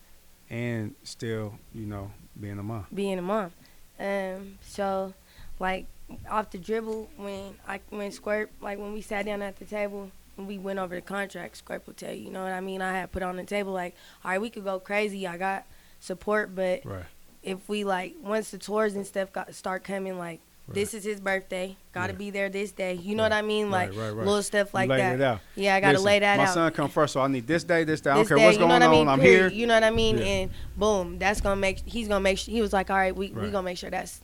and 0.51 0.95
still, 1.05 1.59
you 1.75 1.87
know, 1.87 2.11
being 2.41 2.59
a 2.59 2.63
mom? 2.63 2.87
being 2.93 3.19
a 3.19 3.23
mom. 3.23 3.53
Um, 3.99 4.59
so 4.61 5.15
like 5.61 5.87
off 6.29 6.51
the 6.51 6.59
dribble 6.59 7.09
when 7.17 7.55
I 7.67 7.81
when 7.91 8.11
Scorp 8.11 8.49
like 8.61 8.79
when 8.79 8.93
we 8.93 9.01
sat 9.01 9.25
down 9.25 9.41
at 9.43 9.57
the 9.59 9.65
table 9.65 10.11
we 10.37 10.59
went 10.59 10.79
over 10.79 10.95
the 10.95 11.01
contract, 11.01 11.63
Scorp 11.65 11.87
will 11.87 11.95
tell 11.95 12.13
you, 12.13 12.25
you 12.25 12.31
know 12.31 12.43
what 12.43 12.53
I 12.53 12.61
mean? 12.61 12.83
I 12.83 12.93
had 12.93 13.13
put 13.13 13.23
on 13.23 13.37
the 13.37 13.45
table 13.45 13.73
like, 13.73 13.95
all 14.25 14.31
right, 14.33 14.41
we 14.41 14.51
could 14.51 14.65
go 14.65 14.79
crazy. 14.79 15.27
I 15.27 15.37
got 15.37 15.65
support, 16.01 16.55
but 16.55 16.85
Right. 16.85 17.05
if 17.43 17.69
we 17.69 17.85
like 17.85 18.15
once 18.23 18.51
the 18.51 18.59
tours 18.59 18.95
and 18.95 19.07
stuff 19.07 19.33
got 19.33 19.55
start 19.55 19.85
coming 19.85 20.19
like 20.19 20.41
Right. 20.67 20.75
this 20.77 20.95
is 20.95 21.05
his 21.05 21.21
birthday, 21.21 21.77
got 21.93 22.07
to 22.07 22.13
Yeah. 22.15 22.19
be 22.19 22.31
there 22.31 22.49
this 22.49 22.73
day. 22.73 22.95
You 22.95 23.15
know 23.15 23.23
Right. 23.25 23.33
what 23.33 23.37
I 23.39 23.43
mean? 23.43 23.71
Like 23.71 23.93
little 23.93 24.43
stuff 24.43 24.73
like 24.73 24.89
that. 24.89 25.41
Yeah, 25.57 25.75
I 25.75 25.81
got 25.81 25.93
to 25.93 26.01
lay 26.01 26.19
that 26.21 26.39
my 26.39 26.45
out. 26.45 26.49
My 26.49 26.55
son 26.55 26.73
come 26.73 26.89
first, 26.89 27.13
so 27.13 27.21
I 27.21 27.29
need 27.29 27.47
this 27.47 27.65
day, 27.65 27.85
this 27.85 28.01
day. 28.01 28.11
I 28.11 28.15
don't 28.15 28.23
this 28.23 28.29
care 28.29 28.39
day, 28.39 28.45
what's 28.47 28.57
going 28.59 28.71
I 28.83 28.89
mean? 28.89 29.07
on. 29.07 29.09
I'm 29.09 29.21
here. 29.21 29.49
You 29.49 29.67
know 29.67 29.75
what 29.75 29.85
I 29.85 29.91
mean? 29.91 30.17
Yeah. 30.19 30.25
And 30.25 30.51
boom, 30.77 31.19
that's 31.19 31.41
gonna 31.43 31.57
make. 31.61 31.81
He's 31.85 32.09
gonna 32.09 32.21
make. 32.21 32.39
Sure 32.39 32.51
he 32.53 32.61
was 32.63 32.73
like, 32.73 32.91
all 32.91 32.97
right, 32.97 33.15
we 33.15 33.29
we 33.31 33.51
gonna 33.51 33.63
make 33.63 33.77
sure 33.79 33.91
that's 33.91 34.21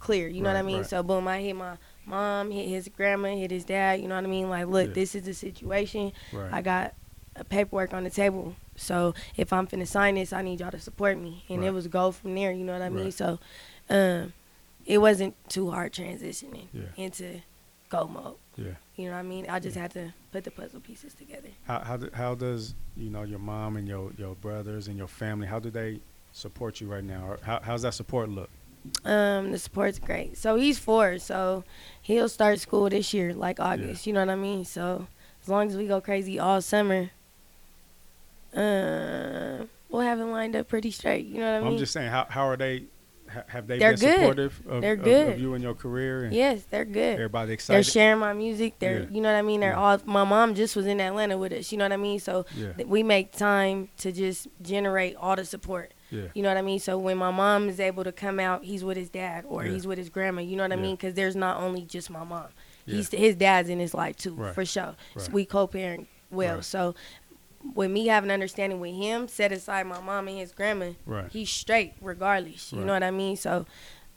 clear. 0.00 0.26
You 0.28 0.42
know 0.42 0.50
what 0.50 0.58
I 0.58 0.62
mean? 0.62 0.82
So 0.84 1.02
boom, 1.04 1.26
I 1.28 1.40
hit 1.40 1.54
my 1.56 1.76
mom, 2.06 2.50
hit 2.50 2.68
his 2.68 2.88
grandma, 2.88 3.34
hit 3.34 3.50
his 3.50 3.64
dad. 3.64 4.00
You 4.00 4.08
know 4.08 4.14
what 4.16 4.24
I 4.24 4.28
mean? 4.28 4.48
Like, 4.50 4.66
look, 4.66 4.88
Yeah. 4.88 4.94
this 4.94 5.14
is 5.14 5.22
the 5.24 5.34
situation. 5.34 6.12
Right. 6.32 6.52
I 6.52 6.62
got 6.62 6.94
a 7.36 7.44
paperwork 7.44 7.92
on 7.94 8.04
the 8.04 8.10
table. 8.10 8.54
So 8.76 9.14
if 9.36 9.52
I'm 9.52 9.66
finna 9.66 9.86
sign 9.86 10.16
this, 10.16 10.32
I 10.32 10.42
need 10.42 10.60
y'all 10.60 10.70
to 10.70 10.80
support 10.80 11.16
me. 11.18 11.44
And 11.48 11.60
Right. 11.60 11.68
it 11.68 11.70
was 11.72 11.86
go 11.88 12.10
from 12.12 12.34
there. 12.34 12.52
You 12.52 12.64
know 12.64 12.72
what 12.72 12.82
I 12.82 12.88
mean? 12.88 13.04
Right. 13.04 13.14
So, 13.14 13.38
um, 13.90 14.32
it 14.86 14.98
wasn't 14.98 15.34
too 15.48 15.70
hard 15.70 15.92
transitioning 15.92 16.66
Yeah. 16.72 16.82
into 16.96 17.40
go 17.88 18.06
mode. 18.06 18.36
Yeah. 18.56 18.72
You 18.96 19.06
know 19.06 19.12
what 19.12 19.18
I 19.18 19.22
mean? 19.22 19.46
I 19.48 19.58
just 19.58 19.76
had 19.76 19.90
to 19.92 20.12
put 20.30 20.44
the 20.44 20.50
puzzle 20.50 20.80
pieces 20.80 21.14
together. 21.14 21.48
How 21.66 21.80
how, 21.80 21.96
do, 21.96 22.10
how 22.12 22.34
does 22.34 22.74
you 22.96 23.10
know 23.10 23.22
your 23.22 23.38
mom 23.40 23.76
and 23.76 23.88
your 23.88 24.12
your 24.18 24.34
brothers 24.36 24.86
and 24.88 24.96
your 24.98 25.08
family? 25.08 25.46
How 25.46 25.58
do 25.58 25.70
they 25.70 26.00
support 26.32 26.80
you 26.80 26.86
right 26.88 27.02
now? 27.04 27.24
Or 27.26 27.38
how 27.42 27.60
how's 27.62 27.82
that 27.82 27.94
support 27.94 28.28
look? 28.28 28.50
Um, 29.04 29.50
the 29.52 29.58
support's 29.58 29.98
great. 29.98 30.36
So 30.36 30.56
he's 30.56 30.78
four, 30.78 31.18
so 31.18 31.64
he'll 32.02 32.28
start 32.28 32.60
school 32.60 32.88
this 32.90 33.14
year, 33.14 33.32
like 33.32 33.58
August. 33.58 34.06
You 34.06 34.12
know 34.12 34.20
what 34.20 34.28
I 34.30 34.36
mean? 34.36 34.64
So 34.66 35.06
as 35.42 35.48
long 35.48 35.68
as 35.68 35.76
we 35.76 35.86
go 35.86 36.00
crazy 36.02 36.38
all 36.38 36.60
summer, 36.60 37.10
uh, 38.54 39.64
we'll 39.88 40.02
have 40.02 40.20
it 40.20 40.24
lined 40.24 40.54
up 40.56 40.68
pretty 40.68 40.90
straight. 40.90 41.26
You 41.26 41.38
know 41.40 41.52
what 41.52 41.56
I 41.60 41.64
mean? 41.64 41.72
I'm 41.74 41.78
just 41.78 41.92
saying, 41.92 42.10
how 42.10 42.26
how 42.28 42.46
are 42.48 42.56
they? 42.56 42.84
Have 43.48 43.66
they 43.66 43.78
They're 43.78 43.92
been 43.96 44.00
good. 44.00 44.16
supportive 44.20 44.62
of, 44.68 44.80
They're 44.82 44.92
of- 44.94 45.28
of 45.32 45.40
you 45.40 45.54
and 45.54 45.64
your 45.64 45.74
career? 45.74 46.24
And 46.24 46.34
yes, 46.34 46.62
they're 46.70 46.84
good. 46.84 47.14
Everybody 47.14 47.54
excited. 47.54 47.78
They're 47.78 47.82
sharing 47.90 48.20
my 48.20 48.32
music. 48.32 48.78
They're, 48.78 49.00
Yeah. 49.00 49.06
you 49.10 49.20
know 49.22 49.32
what 49.32 49.38
I 49.38 49.42
mean. 49.42 49.60
They're 49.60 49.70
Yeah. 49.72 49.80
all. 49.80 49.98
My 50.04 50.22
mom 50.24 50.54
just 50.54 50.76
was 50.76 50.86
in 50.86 51.00
Atlanta 51.00 51.36
with 51.36 51.52
us. 51.52 51.72
You 51.72 51.78
know 51.78 51.86
what 51.86 51.92
I 51.92 51.96
mean. 51.96 52.20
So 52.20 52.44
yeah. 52.54 52.74
th- 52.74 52.86
we 52.86 53.02
make 53.02 53.32
time 53.32 53.88
to 53.98 54.12
just 54.12 54.46
generate 54.62 55.16
all 55.16 55.34
the 55.34 55.44
support. 55.44 55.93
Yeah. 56.10 56.26
You 56.34 56.42
know 56.42 56.48
what 56.48 56.56
I 56.58 56.62
mean? 56.62 56.78
So 56.78 56.96
when 56.98 57.16
my 57.16 57.30
mom 57.30 57.68
is 57.68 57.80
able 57.80 58.04
to 58.04 58.12
come 58.12 58.38
out, 58.38 58.64
he's 58.64 58.84
with 58.84 58.96
his 58.96 59.08
dad 59.08 59.44
or 59.48 59.64
Yeah. 59.64 59.72
he's 59.72 59.86
with 59.86 59.98
his 59.98 60.08
grandma. 60.10 60.42
You 60.42 60.56
know 60.56 60.62
what 60.64 60.72
I 60.72 60.76
Yeah. 60.76 60.82
mean? 60.82 60.96
Because 60.96 61.14
there's 61.14 61.36
not 61.36 61.60
only 61.60 61.82
just 61.82 62.10
my 62.10 62.24
mom. 62.24 62.46
He's 62.86 63.10
his 63.10 63.34
dad's 63.36 63.68
in 63.70 63.78
his 63.80 63.94
life 63.94 64.16
too, 64.16 64.34
Right. 64.34 64.54
for 64.54 64.64
sure. 64.64 64.94
Right. 65.14 65.24
So 65.24 65.32
we 65.32 65.44
co-parent 65.46 66.06
well. 66.30 66.56
Right. 66.56 66.64
So 66.64 66.94
with 67.74 67.90
me 67.90 68.06
having 68.08 68.30
understanding 68.30 68.78
with 68.80 68.94
him, 68.94 69.26
set 69.26 69.50
aside 69.50 69.86
my 69.86 70.00
mom 70.00 70.28
and 70.28 70.38
his 70.38 70.52
grandma, 70.52 70.90
Right. 71.06 71.30
he's 71.32 71.48
straight 71.50 71.94
regardless. 72.02 72.72
You 72.72 72.80
know 72.84 72.92
what 72.92 73.02
I 73.02 73.10
mean? 73.10 73.36
So 73.36 73.64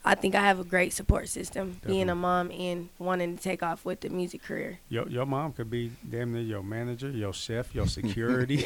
I 0.08 0.14
think 0.14 0.34
I 0.34 0.40
have 0.40 0.58
a 0.58 0.64
great 0.64 0.92
support 0.94 1.28
system, 1.28 1.80
being 1.86 2.08
a 2.08 2.14
mom 2.14 2.50
and 2.50 2.88
wanting 2.98 3.36
to 3.36 3.42
take 3.42 3.62
off 3.62 3.84
with 3.84 4.00
the 4.00 4.08
music 4.08 4.42
career. 4.42 4.78
Your 4.88 5.06
your 5.08 5.26
mom 5.26 5.52
could 5.52 5.70
be 5.70 5.92
damn 6.08 6.32
near 6.32 6.42
your 6.42 6.62
manager, 6.62 7.10
your 7.10 7.32
chef, 7.34 7.74
your 7.74 7.86
security. 7.98 8.56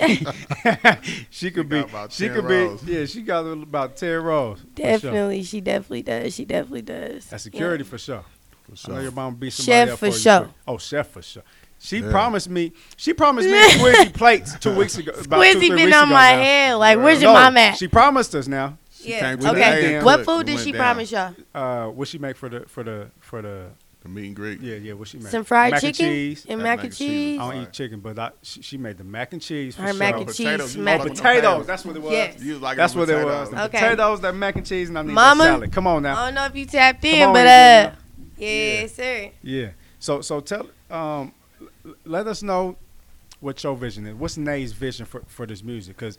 she 1.30 1.50
could 1.50 1.68
be. 1.68 1.80
about 1.80 2.12
She 2.12 2.26
10 2.28 2.34
could 2.36 2.44
roles. 2.44 2.82
be. 2.82 2.92
Yeah, 2.92 3.04
she 3.06 3.22
got 3.22 3.40
about 3.46 3.96
ten 3.96 4.22
rows. 4.22 4.58
for 4.60 4.64
sure. 4.66 4.74
Definitely, 4.74 5.42
she 5.42 5.60
definitely 5.60 6.02
does. 6.02 6.34
She 6.34 6.44
definitely 6.44 6.82
does. 6.82 7.26
That's 7.26 7.42
security 7.42 7.84
Yeah. 7.84 7.90
for 7.90 7.98
sure. 7.98 8.24
For 8.62 8.72
I 8.72 8.92
know 8.92 8.94
sure. 8.98 9.02
your 9.02 9.12
mom 9.12 9.34
be 9.34 9.50
somebody 9.50 9.86
Chef 9.86 9.92
up 9.94 9.98
for 9.98 10.06
you 10.06 10.12
sure. 10.12 10.38
quick. 10.40 10.50
Oh, 10.68 10.78
chef 10.78 11.08
for 11.10 11.22
sure. 11.22 11.42
She 11.80 11.98
Yeah. 11.98 12.10
promised 12.12 12.48
me. 12.48 12.72
She 12.96 13.12
promised 13.12 13.48
me 13.48 13.58
squizzy 13.70 14.14
plates 14.14 14.56
two 14.60 14.76
weeks 14.76 14.96
ago. 14.98 15.10
About 15.10 15.42
two, 15.42 15.48
Squizzy 15.58 15.58
three 15.58 15.68
been 15.70 15.86
weeks 15.86 15.96
on 15.96 16.04
ago 16.04 16.14
my 16.14 16.30
now. 16.36 16.42
head. 16.42 16.74
Like, 16.74 16.98
where's 16.98 17.20
your 17.20 17.32
No, 17.32 17.40
mom 17.40 17.56
at? 17.56 17.76
She 17.78 17.88
promised 17.88 18.34
us 18.36 18.46
now. 18.46 18.78
Yeah. 19.06 19.20
came 19.20 19.38
with 19.38 19.46
the 19.46 19.50
Okay. 19.50 20.02
What 20.02 20.24
food 20.24 20.46
did 20.46 20.58
she 20.60 20.72
down. 20.72 20.78
promise 20.80 21.12
y'all? 21.12 21.34
Uh, 21.54 21.86
what 21.88 22.08
she 22.08 22.18
make 22.18 22.36
for 22.36 22.48
the 22.48 22.60
for 22.66 22.82
the 22.82 23.08
for 23.20 23.42
the 23.42 23.68
The 24.02 24.08
meet 24.08 24.26
and 24.26 24.36
greet. 24.36 24.60
yeah 24.60 24.76
yeah 24.76 24.94
what 24.94 25.08
she 25.08 25.18
make? 25.18 25.28
Some 25.28 25.44
fried 25.44 25.70
mac 25.72 25.80
chicken 25.80 26.06
and 26.06 26.14
cheese. 26.14 26.46
and 26.48 26.58
mac 26.60 26.64
mac 26.64 26.78
and 26.78 26.84
and 26.86 26.92
cheese 26.96 27.08
cheese. 27.08 27.40
I 27.40 27.52
don't 27.52 27.62
eat 27.62 27.72
chicken, 27.72 28.00
but 28.00 28.18
I, 28.18 28.30
she, 28.42 28.62
she 28.62 28.76
made 28.78 28.98
the 28.98 29.04
mac 29.04 29.32
and 29.32 29.40
cheese 29.42 29.76
for 29.76 29.82
Her 29.82 29.88
sure. 29.88 29.98
mac 29.98 30.14
and 30.16 30.26
Potatoes, 30.26 30.66
cheese, 30.70 30.76
you 30.76 30.82
mac 30.82 30.98
like 31.00 31.08
and 31.08 31.16
them 31.16 31.24
potatoes. 31.24 31.66
That's 31.66 31.84
what 31.84 31.96
it 31.96 32.02
was. 32.02 32.12
Yes. 32.12 32.40
You 32.42 32.52
was 32.54 32.62
like 32.62 32.76
That's 32.76 32.92
them 32.94 33.00
what 33.00 33.08
it 33.10 33.24
was. 33.24 33.48
potatoes. 33.48 33.50
The 33.50 33.62
Okay. 33.64 33.78
potatoes, 33.78 34.20
that 34.22 34.34
mac 34.34 34.56
and 34.56 34.66
cheese, 34.66 34.88
and 34.88 34.98
I 34.98 35.02
need 35.02 35.12
Mama? 35.12 35.44
that 35.44 35.50
salad. 35.50 35.72
Come 35.72 35.86
on 35.86 36.02
now. 36.02 36.20
I 36.20 36.24
don't 36.26 36.34
know 36.34 36.44
if 36.46 36.56
you 36.56 36.66
tapped 36.66 37.04
in, 37.04 37.22
on, 37.28 37.32
but 37.32 37.38
Regina. 37.44 37.96
uh, 37.96 38.00
yes, 38.38 38.94
sir. 38.94 39.30
Yeah. 39.42 39.68
So 40.00 40.20
so 40.20 40.40
tell 40.40 40.66
um 40.90 41.32
let 42.04 42.26
us 42.26 42.42
know 42.42 42.76
what 43.40 43.62
your 43.62 43.76
vision 43.76 44.06
is. 44.06 44.14
What's 44.14 44.36
Nay's 44.36 44.72
vision 44.72 45.06
for 45.06 45.22
for 45.28 45.46
this 45.46 45.62
music? 45.62 45.96
Because 45.96 46.18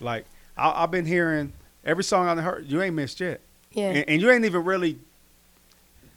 like 0.00 0.24
I, 0.56 0.82
I've 0.82 0.90
been 0.90 1.06
hearing 1.06 1.52
every 1.84 2.04
song 2.04 2.26
I 2.28 2.34
done 2.34 2.44
heard. 2.44 2.66
You 2.70 2.82
ain't 2.82 2.94
missed 2.94 3.20
yet, 3.20 3.40
Yeah. 3.72 3.90
and, 3.90 4.08
and 4.08 4.22
you 4.22 4.30
ain't 4.30 4.44
even 4.44 4.64
really 4.64 4.98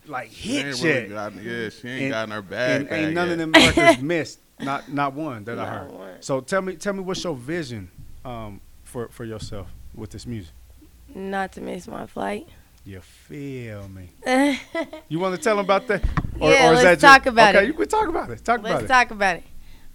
like 0.07 0.31
She 0.31 0.49
hit 0.57 0.65
ain't 0.65 0.81
yet. 0.83 0.93
really 0.95 1.09
gotten, 1.09 1.43
yeah, 1.43 1.69
she 1.69 1.87
ain't 1.87 2.01
And- 2.03 2.11
gotten 2.11 2.31
her 2.31 2.41
bag. 2.41 2.81
and, 2.81 2.89
bag 2.89 3.03
ain't 3.05 3.13
none 3.13 3.27
yet. 3.27 3.33
of 3.33 3.39
them 3.39 3.51
records 3.53 4.01
missed. 4.03 4.39
Not 4.59 4.91
not 4.91 5.13
one 5.13 5.43
that 5.45 5.57
I 5.59 5.65
heard. 5.65 5.91
one. 5.91 6.21
So 6.21 6.39
tell 6.39 6.61
me 6.61 6.75
tell 6.75 6.93
me 6.93 6.99
what's 7.01 7.23
your 7.23 7.35
vision 7.35 7.89
um, 8.23 8.61
for 8.83 9.07
for 9.09 9.25
yourself 9.25 9.67
with 9.95 10.11
this 10.11 10.25
music. 10.27 10.53
Not 11.13 11.51
to 11.53 11.61
miss 11.61 11.87
my 11.87 12.05
flight. 12.05 12.47
You 12.85 12.99
feel 13.01 13.87
me? 13.89 14.09
You 15.09 15.19
want 15.19 15.35
to 15.35 15.41
tell 15.41 15.55
them 15.57 15.65
about 15.65 15.87
that? 15.87 16.03
Yeah, 16.39 16.69
let's 16.71 16.81
just- 16.83 17.01
talk 17.01 17.25
about 17.25 17.55
okay, 17.55 17.63
it. 17.65 17.67
you 17.67 17.73
can 17.73 17.87
talk 17.87 18.07
about 18.07 18.29
it. 18.29 18.43
Talk 18.43 18.59
about 18.59 18.71
it. 18.71 18.75
Let's 18.75 18.87
talk 18.87 19.11
about 19.11 19.37
it. 19.37 19.43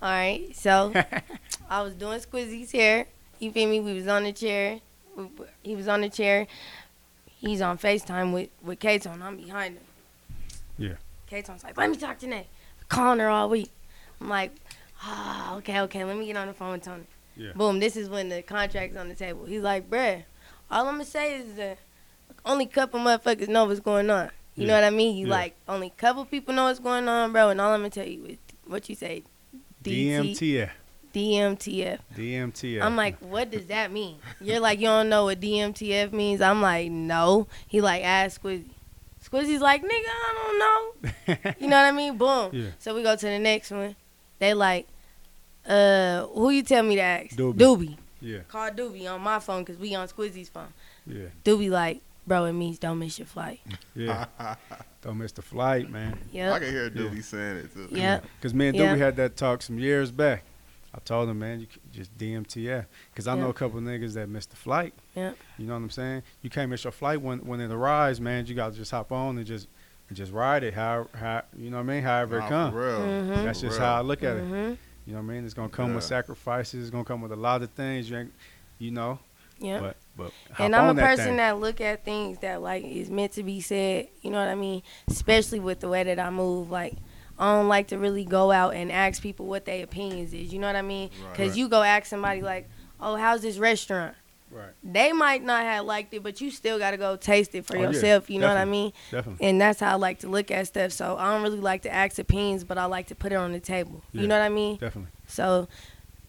All 0.03 0.09
right. 0.11 0.55
So 0.57 0.93
I 1.71 1.83
was 1.83 1.95
doing 1.95 2.19
Squizzy's 2.21 2.73
hair. 2.73 3.07
You 3.39 3.53
feel 3.53 3.69
me? 3.69 3.81
We 3.81 3.95
was 3.95 4.07
on 4.09 4.25
the 4.25 4.33
chair. 4.33 4.81
He 5.63 5.75
was 5.77 5.89
on 5.89 6.01
the 6.03 6.09
chair. 6.09 6.47
He's 7.27 7.61
on 7.61 7.79
FaceTime 7.79 8.33
with 8.33 8.49
with 8.63 8.79
K 8.81 8.99
Tone. 8.99 9.23
I'm 9.23 9.37
behind 9.37 9.77
him. 9.77 9.85
Yeah. 10.77 10.95
K 11.27 11.43
Tone's 11.43 11.63
like, 11.65 11.77
let 11.77 11.91
me 11.91 11.97
talk 11.97 12.19
to 12.21 12.27
Nay. 12.27 12.47
Calling 12.89 13.21
her 13.21 13.29
all 13.29 13.49
week. 13.49 13.71
I'm 14.21 14.29
like, 14.29 14.53
ah, 15.03 15.57
okay, 15.57 15.81
okay. 15.83 16.05
Let 16.05 16.17
me 16.17 16.27
get 16.27 16.37
on 16.37 16.49
the 16.49 16.55
phone 16.55 16.73
with 16.73 16.83
Tony. 16.83 17.05
Yeah. 17.37 17.53
Boom. 17.55 17.79
This 17.79 17.97
is 17.97 18.09
when 18.09 18.29
the 18.29 18.43
contract's 18.43 18.97
on 18.97 19.09
the 19.09 19.15
table. 19.15 19.45
He's 19.45 19.63
like, 19.63 19.89
bruh, 19.89 20.25
all 20.71 20.87
I'm 20.87 20.95
gonna 20.95 21.05
say 21.05 21.37
is 21.41 21.55
that 21.55 21.79
only 22.45 22.67
couple 22.67 22.99
motherfuckers 23.01 23.49
know 23.49 23.65
what's 23.67 23.81
going 23.81 24.11
on. 24.11 24.31
You 24.57 24.67
know 24.67 24.75
what 24.75 24.83
I 24.85 24.91
mean? 24.91 25.17
You 25.17 25.27
Yeah. 25.27 25.33
like 25.35 25.55
only 25.69 25.91
couple 25.91 26.25
people 26.25 26.53
know 26.55 26.65
what's 26.65 26.81
going 26.81 27.07
on, 27.09 27.31
bro. 27.33 27.51
And 27.51 27.61
all 27.61 27.73
I'm 27.73 27.81
gonna 27.81 27.91
tell 27.91 28.09
you 28.09 28.25
is 28.25 28.39
what 28.67 28.89
you 28.89 28.97
say. 28.97 29.23
DT, 29.85 30.35
DMTF. 30.35 30.71
DMTF. 31.13 31.99
DMTF. 32.17 32.83
I'm 32.83 32.97
like, 32.97 33.19
what 33.19 33.51
does 33.51 33.67
that 33.67 33.93
mean? 33.93 34.17
You're 34.41 34.61
like, 34.61 34.79
you 34.81 34.87
don't 34.87 35.09
know 35.09 35.25
what 35.25 35.41
DMTF 35.41 36.13
means? 36.13 36.41
I'm 36.41 36.61
like, 36.63 36.91
no. 36.91 37.47
He 37.67 37.81
like, 37.81 38.03
ask 38.05 38.43
Squizzy. 38.43 38.71
Squizzy's 39.25 39.61
like, 39.61 39.83
nigga, 39.83 39.89
I 39.91 40.35
don't 40.35 40.59
know. 40.59 41.55
You 41.61 41.67
know 41.69 41.77
what 41.77 41.85
I 41.87 41.93
mean? 41.93 42.17
Boom. 42.17 42.51
Yeah. 42.53 42.71
So 42.79 42.95
we 42.95 43.03
go 43.03 43.15
to 43.17 43.27
the 43.27 43.39
next 43.39 43.71
one. 43.71 43.95
They 44.39 44.55
like, 44.55 44.87
uh, 45.67 46.27
who 46.29 46.51
you 46.51 46.63
tell 46.63 46.83
me 46.83 46.95
to 46.97 47.01
ask? 47.03 47.37
Doobie. 47.37 47.55
Doobie. 47.59 47.97
yeah, 48.21 48.39
Call 48.49 48.71
Doobie 48.71 49.13
on 49.13 49.21
my 49.21 49.39
phone 49.39 49.65
because 49.65 49.79
we 49.79 49.95
on 49.95 50.07
Squizzy's 50.09 50.49
phone. 50.49 50.73
yeah, 51.07 51.27
Doobie 51.45 51.71
like, 51.71 52.01
bro, 52.27 52.45
it 52.47 52.53
means 52.53 52.79
don't 52.79 52.99
miss 52.99 53.19
your 53.19 53.27
flight. 53.27 53.61
yeah. 53.95 54.27
Don't 55.03 55.19
miss 55.19 55.33
the 55.33 55.43
flight, 55.43 55.91
man. 55.91 56.19
Yeah. 56.33 56.53
I 56.55 56.59
can 56.61 56.71
hear 56.71 56.89
Doobie 56.91 57.23
saying 57.23 57.57
it 57.59 57.73
too. 57.75 57.89
Yep. 57.91 58.25
Because 58.37 58.55
me 58.55 58.69
and 58.69 58.77
Yeah. 58.77 58.95
Doobie 58.95 58.99
had 58.99 59.17
that 59.17 59.37
talk 59.37 59.63
some 59.63 59.79
years 59.79 60.11
back. 60.11 60.45
I 60.99 61.01
told 61.05 61.29
him, 61.29 61.39
man, 61.39 61.61
you 61.61 61.67
just 61.93 62.19
DMTF. 62.19 62.87
Because 63.13 63.29
I 63.29 63.37
know 63.37 63.51
a 63.51 63.55
couple 63.55 63.79
niggas 63.81 64.15
that 64.15 64.29
missed 64.29 64.51
the 64.51 64.57
flight. 64.57 64.93
Yeah. 65.15 65.31
You 65.57 65.67
know 65.67 65.75
what 65.75 65.79
I'm 65.83 65.91
saying? 65.91 66.25
You 66.43 66.51
can't 66.51 66.69
miss 66.69 66.83
your 66.83 66.91
flight 66.91 67.23
when 67.23 67.39
when 67.47 67.61
it 67.61 67.71
arrives, 67.71 68.21
man. 68.21 68.47
You 68.47 68.57
got 68.57 68.73
to 68.73 68.77
just 68.77 68.91
hop 68.91 69.13
on 69.13 69.39
and 69.39 69.47
just 69.47 69.69
and 70.09 70.17
just 70.17 70.33
ride 70.33 70.65
it. 70.65 70.75
How, 70.75 71.07
how 71.15 71.43
you 71.57 71.71
know 71.71 71.77
what 71.77 71.85
I 71.85 71.87
mean? 71.87 72.03
However 72.03 72.41
Nah, 72.41 72.47
it 72.47 72.49
comes. 72.49 72.73
For 72.73 72.81
real. 72.81 72.99
Mhm. 72.99 73.45
That's 73.45 73.61
For 73.61 73.67
just 73.67 73.79
real. 73.79 73.87
how 73.87 73.99
I 73.99 74.01
look 74.01 74.25
at 74.25 74.39
it. 74.39 74.43
Mm-hmm. 74.43 74.75
You 75.07 75.15
know 75.15 75.23
what 75.23 75.31
I 75.33 75.35
mean? 75.35 75.45
It's 75.45 75.55
gonna 75.55 75.69
come 75.69 75.95
with 75.95 76.03
sacrifices. 76.03 76.83
It's 76.83 76.91
gonna 76.91 77.05
come 77.05 77.23
with 77.23 77.31
a 77.33 77.37
lot 77.37 77.63
of 77.63 77.71
things. 77.71 78.11
You 78.11 78.19
ain't, 78.19 78.33
you 78.81 78.91
know. 78.91 79.21
Yeah. 79.61 79.79
But 79.81 79.97
but 80.17 80.33
and 80.59 80.75
I'm 80.75 80.91
a 80.91 80.95
that 80.95 81.11
person 81.11 81.25
thing. 81.27 81.37
that 81.37 81.61
look 81.61 81.81
at 81.81 82.05
things 82.05 82.39
that 82.41 82.61
like 82.61 82.83
is 82.85 83.09
meant 83.09 83.33
to 83.35 83.45
be 83.45 83.61
said. 83.61 84.09
You 84.21 84.33
know 84.33 84.39
what 84.41 84.49
I 84.49 84.57
mean? 84.57 84.83
Especially 85.07 85.61
with 85.61 85.79
the 85.79 85.89
way 85.89 86.03
that 86.03 86.19
I 86.19 86.31
move. 86.31 86.71
Like 86.71 86.95
I 87.39 87.55
don't 87.55 87.69
like 87.69 87.89
to 87.89 87.99
really 87.99 88.25
go 88.25 88.51
out 88.51 88.75
and 88.75 88.91
ask 88.91 89.23
people 89.23 89.47
what 89.47 89.65
their 89.65 89.85
opinions 89.85 90.33
is. 90.35 90.53
You 90.53 90.59
know 90.59 90.67
what 90.67 90.77
I 90.77 90.83
mean? 90.83 91.11
Because 91.33 91.51
Right. 91.51 91.59
you 91.59 91.69
go 91.69 91.83
ask 91.83 92.07
somebody 92.07 92.43
like, 92.43 92.69
"Oh, 93.01 93.17
how's 93.17 93.43
this 93.43 93.59
restaurant?" 93.59 94.15
Right. 94.51 94.71
They 94.83 95.13
might 95.13 95.45
not 95.45 95.63
have 95.63 95.85
liked 95.85 96.15
it, 96.15 96.23
but 96.23 96.41
you 96.41 96.51
still 96.51 96.79
got 96.79 96.93
to 96.93 96.97
go 96.97 97.17
taste 97.17 97.55
it 97.55 97.67
for 97.67 97.77
Oh, 97.77 97.81
yeah. 97.83 97.87
yourself. 97.91 98.31
You 98.31 98.39
know 98.41 98.49
what 98.49 98.57
I 98.57 98.65
mean? 98.65 98.93
Definitely. 99.11 99.47
And 99.47 99.61
that's 99.61 99.79
how 99.79 99.93
I 99.93 99.97
like 99.97 100.21
to 100.21 100.29
look 100.29 100.51
at 100.51 100.67
stuff. 100.67 100.91
So 100.93 101.17
I 101.19 101.33
don't 101.35 101.43
really 101.43 101.61
like 101.61 101.83
to 101.83 101.93
ask 101.95 102.19
opinions, 102.19 102.65
but 102.65 102.79
I 102.79 102.87
like 102.87 103.09
to 103.09 103.15
put 103.15 103.31
it 103.31 103.35
on 103.35 103.53
the 103.53 103.61
table. 103.61 104.03
Yeah. 104.13 104.23
You 104.23 104.27
know 104.29 104.39
what 104.39 104.45
I 104.45 104.49
mean? 104.49 104.79
Definitely. 104.79 105.11
So 105.27 105.69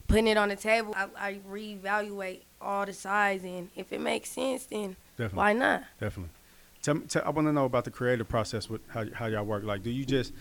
putting 0.10 0.28
it 0.28 0.38
on 0.38 0.50
the 0.50 0.58
table, 0.58 0.94
I, 0.98 1.08
I 1.18 1.40
reevaluate 1.50 2.42
all 2.62 2.86
the 2.86 2.92
sides, 2.94 3.46
and 3.46 3.70
if 3.78 3.94
it 3.94 4.02
makes 4.02 4.30
sense, 4.32 4.66
then 4.66 4.98
Definitely. 5.18 5.38
why 5.38 5.54
not? 5.54 5.84
Definitely. 6.02 6.32
Tell 6.82 6.96
me, 6.96 7.02
tell, 7.08 7.24
I 7.26 7.30
want 7.30 7.48
to 7.48 7.54
know 7.54 7.66
about 7.66 7.86
the 7.86 7.92
creative 7.92 8.28
process 8.28 8.70
with 8.70 8.82
how, 8.90 9.06
how 9.14 9.28
y'all 9.28 9.46
work. 9.46 9.64
Like, 9.64 9.82
do 9.84 9.90
you 9.90 10.04
just 10.06 10.34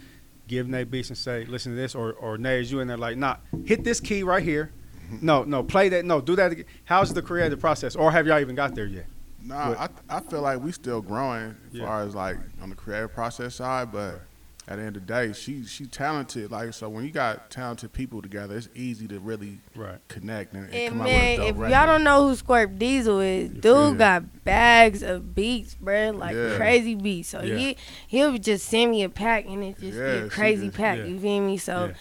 give 0.49 0.67
Nay 0.69 0.83
beats 0.85 1.11
and 1.11 1.17
say, 1.19 1.45
listen 1.45 1.73
to 1.73 1.77
this, 1.77 1.95
or 1.95 2.13
or 2.15 2.37
Nay, 2.39 2.61
is 2.61 2.73
you 2.73 2.81
in 2.81 2.89
there 2.89 2.97
like, 2.97 3.17
nah, 3.17 3.37
hit 3.65 3.85
this 3.85 4.01
key 4.01 4.23
right 4.25 4.43
here. 4.43 4.73
Mm-hmm. 5.13 5.25
No, 5.25 5.45
no, 5.45 5.63
play 5.63 5.89
that. 5.91 6.05
No, 6.05 6.21
do 6.21 6.35
that 6.37 6.51
again. 6.53 6.65
How's 6.85 7.15
the 7.15 7.23
creative 7.23 7.61
process, 7.61 7.95
or 7.95 8.11
have 8.11 8.27
y'all 8.27 8.41
even 8.41 8.57
got 8.57 8.75
there 8.75 8.87
yet? 8.87 9.07
Nah, 9.41 9.75
I, 9.79 9.89
I 10.17 10.21
feel 10.21 10.43
like 10.43 10.61
we 10.61 10.73
still 10.73 11.01
growing 11.01 11.55
as 11.69 11.73
Yeah. 11.73 11.87
far 11.87 12.03
as 12.03 12.15
like 12.15 12.37
on 12.61 12.71
the 12.71 12.77
creative 12.77 13.13
process 13.13 13.55
side, 13.55 13.93
but 13.93 14.21
at 14.69 14.77
the 14.77 14.83
end 14.83 14.97
of 14.97 15.07
the 15.07 15.13
day, 15.13 15.33
she 15.33 15.65
she 15.65 15.87
talented. 15.87 16.51
Like 16.51 16.75
so, 16.75 16.89
when 16.91 17.05
you 17.05 17.11
got 17.11 17.51
talented 17.51 17.93
people 17.93 18.21
together, 18.21 18.57
it's 18.57 18.69
easy 18.75 19.09
to 19.09 19.19
really 19.19 19.61
Right. 19.75 19.99
connect 20.09 20.53
and, 20.53 20.65
and 20.67 20.75
And 20.75 20.89
come 20.91 21.01
out 21.01 21.07
man, 21.07 21.31
with 21.39 21.47
a 21.47 21.49
if 21.49 21.57
dope 21.57 21.71
y'all 21.71 21.87
don't 21.87 22.05
know 22.05 22.29
who 22.29 22.35
Scorp 22.37 22.79
Diesel 22.79 23.21
is, 23.21 23.49
dude 23.51 23.63
feel 23.63 23.95
got 23.95 24.45
bags 24.45 25.03
of 25.03 25.35
beats, 25.35 25.75
bro, 25.75 26.11
like 26.11 26.37
Yeah. 26.37 26.57
crazy 26.57 26.95
beats. 26.95 27.31
So 27.31 27.41
Yeah. 27.41 27.57
he 27.57 27.77
he'll 28.07 28.37
just 28.39 28.67
send 28.69 28.91
me 28.91 29.03
a 29.03 29.09
pack, 29.09 29.47
and 29.47 29.65
it 29.65 29.79
just 29.81 29.97
Yeah, 29.97 30.13
be 30.21 30.27
a 30.27 30.29
crazy 30.29 30.67
just- 30.67 30.77
pack. 30.77 30.99
yeah. 30.99 31.05
You 31.07 31.19
feel 31.19 31.41
me? 31.41 31.57
So. 31.57 31.87
Yeah. 31.87 31.93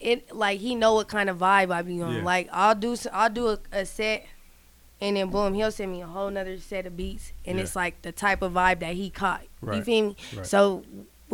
It 0.00 0.34
like 0.36 0.60
he 0.60 0.74
know 0.74 0.92
what 0.94 1.08
kind 1.08 1.30
of 1.30 1.38
vibe 1.38 1.72
I 1.72 1.80
be 1.80 2.02
on. 2.02 2.16
Yeah. 2.16 2.22
Like 2.24 2.48
I'll 2.52 2.74
do 2.74 2.92
s- 2.92 3.06
I'll 3.10 3.30
do 3.30 3.48
a, 3.48 3.58
a 3.72 3.86
set, 3.86 4.26
and 5.00 5.16
then 5.16 5.30
boom, 5.30 5.54
he'll 5.54 5.70
send 5.70 5.92
me 5.92 6.02
a 6.02 6.06
whole 6.06 6.28
nother 6.30 6.58
set 6.58 6.84
of 6.84 6.94
beats, 6.94 7.32
and 7.46 7.56
Yeah. 7.56 7.62
it's 7.64 7.74
like 7.74 8.02
the 8.02 8.12
type 8.12 8.42
of 8.42 8.52
vibe 8.52 8.80
that 8.80 8.96
he 8.96 9.08
caught. 9.08 9.44
You 9.62 9.82
feel 9.82 10.08
me? 10.08 10.16
Right. 10.36 10.44
So 10.46 10.82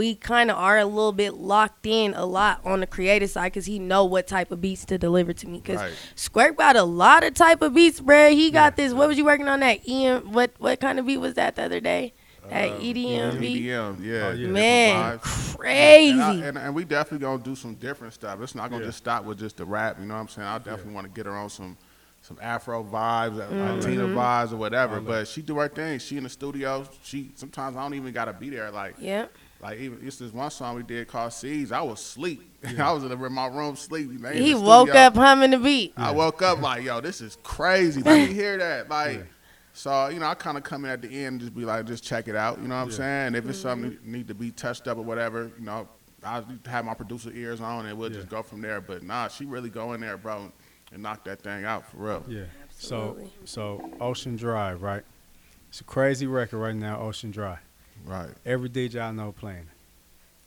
we 0.01 0.15
kind 0.15 0.51
of 0.51 0.57
are 0.57 0.79
a 0.79 0.87
little 0.87 1.13
bit 1.13 1.35
locked 1.35 1.85
in 1.85 2.15
a 2.15 2.25
lot 2.25 2.59
on 2.65 2.81
the 2.81 2.87
creative 2.87 3.29
side 3.29 3.53
because 3.53 3.67
he 3.67 3.79
know 3.79 4.03
what 4.07 4.27
type 4.27 4.51
of 4.51 4.59
beats 4.59 4.87
to 4.87 4.97
deliver 4.97 5.35
to 5.35 5.47
me. 5.47 5.59
Because 5.59 5.77
Right. 5.77 5.93
Scorp 6.17 6.57
got 6.57 6.75
a 6.75 6.85
lot 6.85 7.23
of 7.23 7.35
type 7.35 7.61
of 7.61 7.75
beats, 7.75 8.01
bruh. 8.01 8.33
He 8.33 8.51
got 8.51 8.77
this. 8.77 8.95
What 8.95 9.09
was 9.09 9.19
you 9.19 9.27
working 9.27 9.47
on 9.47 9.61
that? 9.61 9.87
EM. 9.87 10.33
What 10.33 10.53
what 10.59 10.81
kind 10.81 10.99
of 10.99 11.05
beat 11.05 11.19
was 11.19 11.35
that 11.35 11.57
the 11.57 11.65
other 11.65 11.81
day? 11.81 12.15
That 12.49 12.71
Um, 12.71 12.81
EDM 12.81 13.39
beat. 13.41 13.63
EDM, 13.67 13.99
yeah, 14.03 14.27
Oh, 14.29 14.33
yeah. 14.33 14.49
Man, 14.49 15.19
crazy. 15.19 16.11
And, 16.13 16.23
I, 16.23 16.35
and, 16.47 16.59
and 16.59 16.75
we 16.75 16.85
definitely 16.85 17.19
gonna 17.27 17.43
do 17.43 17.55
some 17.55 17.75
different 17.75 18.15
stuff. 18.15 18.41
It's 18.41 18.55
not 18.55 18.71
gonna 18.71 18.81
Yeah. 18.83 18.89
just 18.89 18.99
stop 18.99 19.25
with 19.25 19.39
just 19.39 19.59
the 19.59 19.67
rap. 19.67 19.99
You 20.01 20.07
know 20.07 20.15
what 20.15 20.21
I'm 20.21 20.29
saying? 20.29 20.49
I 20.49 20.57
definitely 20.59 20.95
want 20.95 21.07
to 21.07 21.13
get 21.13 21.27
her 21.27 21.37
on 21.37 21.51
some 21.51 21.77
some 22.23 22.39
Afro 22.43 22.83
vibes, 22.85 23.39
uh, 23.41 23.49
Mm-hmm. 23.51 24.17
vibes, 24.19 24.53
or 24.53 24.57
whatever. 24.57 25.01
But 25.01 25.27
she 25.29 25.41
do 25.43 25.57
her 25.59 25.69
thing. 25.69 25.99
She 25.99 26.17
in 26.19 26.25
the 26.25 26.29
studio. 26.29 26.87
She 27.03 27.31
sometimes 27.35 27.77
I 27.77 27.83
don't 27.83 27.95
even 27.95 28.13
gotta 28.13 28.33
be 28.33 28.49
there. 28.51 28.71
Like 28.71 28.95
yeah. 28.99 29.27
Like 29.63 29.79
even 29.79 29.99
it's 30.07 30.17
this 30.17 30.33
one 30.33 30.51
song 30.51 30.77
we 30.77 30.83
did 30.83 31.09
called 31.09 31.33
Seeds. 31.33 31.73
I 31.73 31.81
was 31.83 32.01
asleep. 32.01 32.43
I 32.79 32.93
was 32.93 33.03
in, 33.05 33.09
the, 33.11 33.25
in 33.25 33.33
my 33.33 33.47
room 33.47 33.77
sleep. 33.77 34.09
Man, 34.11 34.35
He 34.35 34.55
woke 34.55 34.89
studio. 34.89 35.03
up 35.03 35.15
humming 35.15 35.51
the 35.53 35.59
beat. 35.59 35.93
I 35.97 36.11
woke 36.11 36.43
up 36.43 36.61
like, 36.61 36.83
yo, 36.85 37.01
this 37.01 37.21
is 37.21 37.37
crazy. 37.43 38.03
Let 38.03 38.29
me 38.29 38.35
hear 38.35 38.59
that. 38.59 38.89
Like, 38.89 39.17
Yeah. 39.19 39.23
so 39.73 40.09
you 40.09 40.19
know, 40.21 40.27
I 40.27 40.35
kind 40.35 40.57
of 40.57 40.63
come 40.65 40.85
in 40.85 40.91
at 40.91 41.03
the 41.03 41.09
end 41.09 41.27
and 41.27 41.41
just 41.41 41.55
be 41.55 41.65
like, 41.65 41.87
just 41.87 42.05
check 42.05 42.29
it 42.29 42.37
out. 42.37 42.59
You 42.61 42.69
know 42.69 42.77
what 42.77 42.83
I'm 42.83 42.91
saying? 42.91 43.35
If 43.35 43.47
it's 43.49 43.59
Mm-hmm. 43.59 43.69
something 43.69 43.91
that 43.91 44.07
need 44.07 44.29
to 44.29 44.35
be 44.35 44.51
touched 44.51 44.89
up 44.89 44.99
or 44.99 45.03
whatever, 45.03 45.51
you 45.59 45.65
know, 45.65 45.89
I 46.25 46.43
have 46.67 46.85
my 46.85 46.93
producer 46.95 47.31
ears 47.35 47.61
on 47.61 47.87
and 47.87 47.97
we'll 47.99 48.11
Yeah. 48.11 48.17
just 48.17 48.29
go 48.29 48.43
from 48.43 48.61
there. 48.61 48.81
But 48.81 49.03
nah, 49.03 49.29
she 49.29 49.47
really 49.47 49.71
go 49.71 49.93
in 49.95 50.01
there, 50.01 50.17
bro, 50.19 50.53
and 50.93 51.03
knock 51.03 51.25
that 51.25 51.41
thing 51.43 51.65
out 51.65 51.91
for 51.91 51.97
real. 51.99 52.25
Yeah. 52.29 52.45
Absolutely. 52.75 53.31
So 53.45 53.79
so 53.81 53.91
Ocean 54.01 54.37
Drive, 54.37 54.83
right? 54.83 55.03
It's 55.69 55.81
a 55.81 55.85
crazy 55.85 56.27
record 56.27 56.59
right 56.59 56.75
now, 56.75 56.99
Ocean 57.01 57.31
Drive. 57.31 57.59
Right. 58.05 58.31
Every 58.45 58.69
DJ 58.69 59.01
I 59.03 59.11
know 59.13 59.33
playing. 59.33 59.67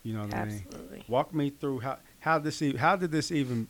You 0.03 0.13
know 0.15 0.24
what 0.24 0.33
I 0.33 0.45
mean? 0.45 0.63
Absolutely. 0.67 1.03
Walk 1.07 1.33
me 1.33 1.50
through 1.50 1.79
how 1.79 1.98
how 2.19 2.39
this 2.39 2.62
e- 2.62 2.75
how 2.75 2.95
did 2.95 3.12
this 3.12 3.31
even 3.31 3.67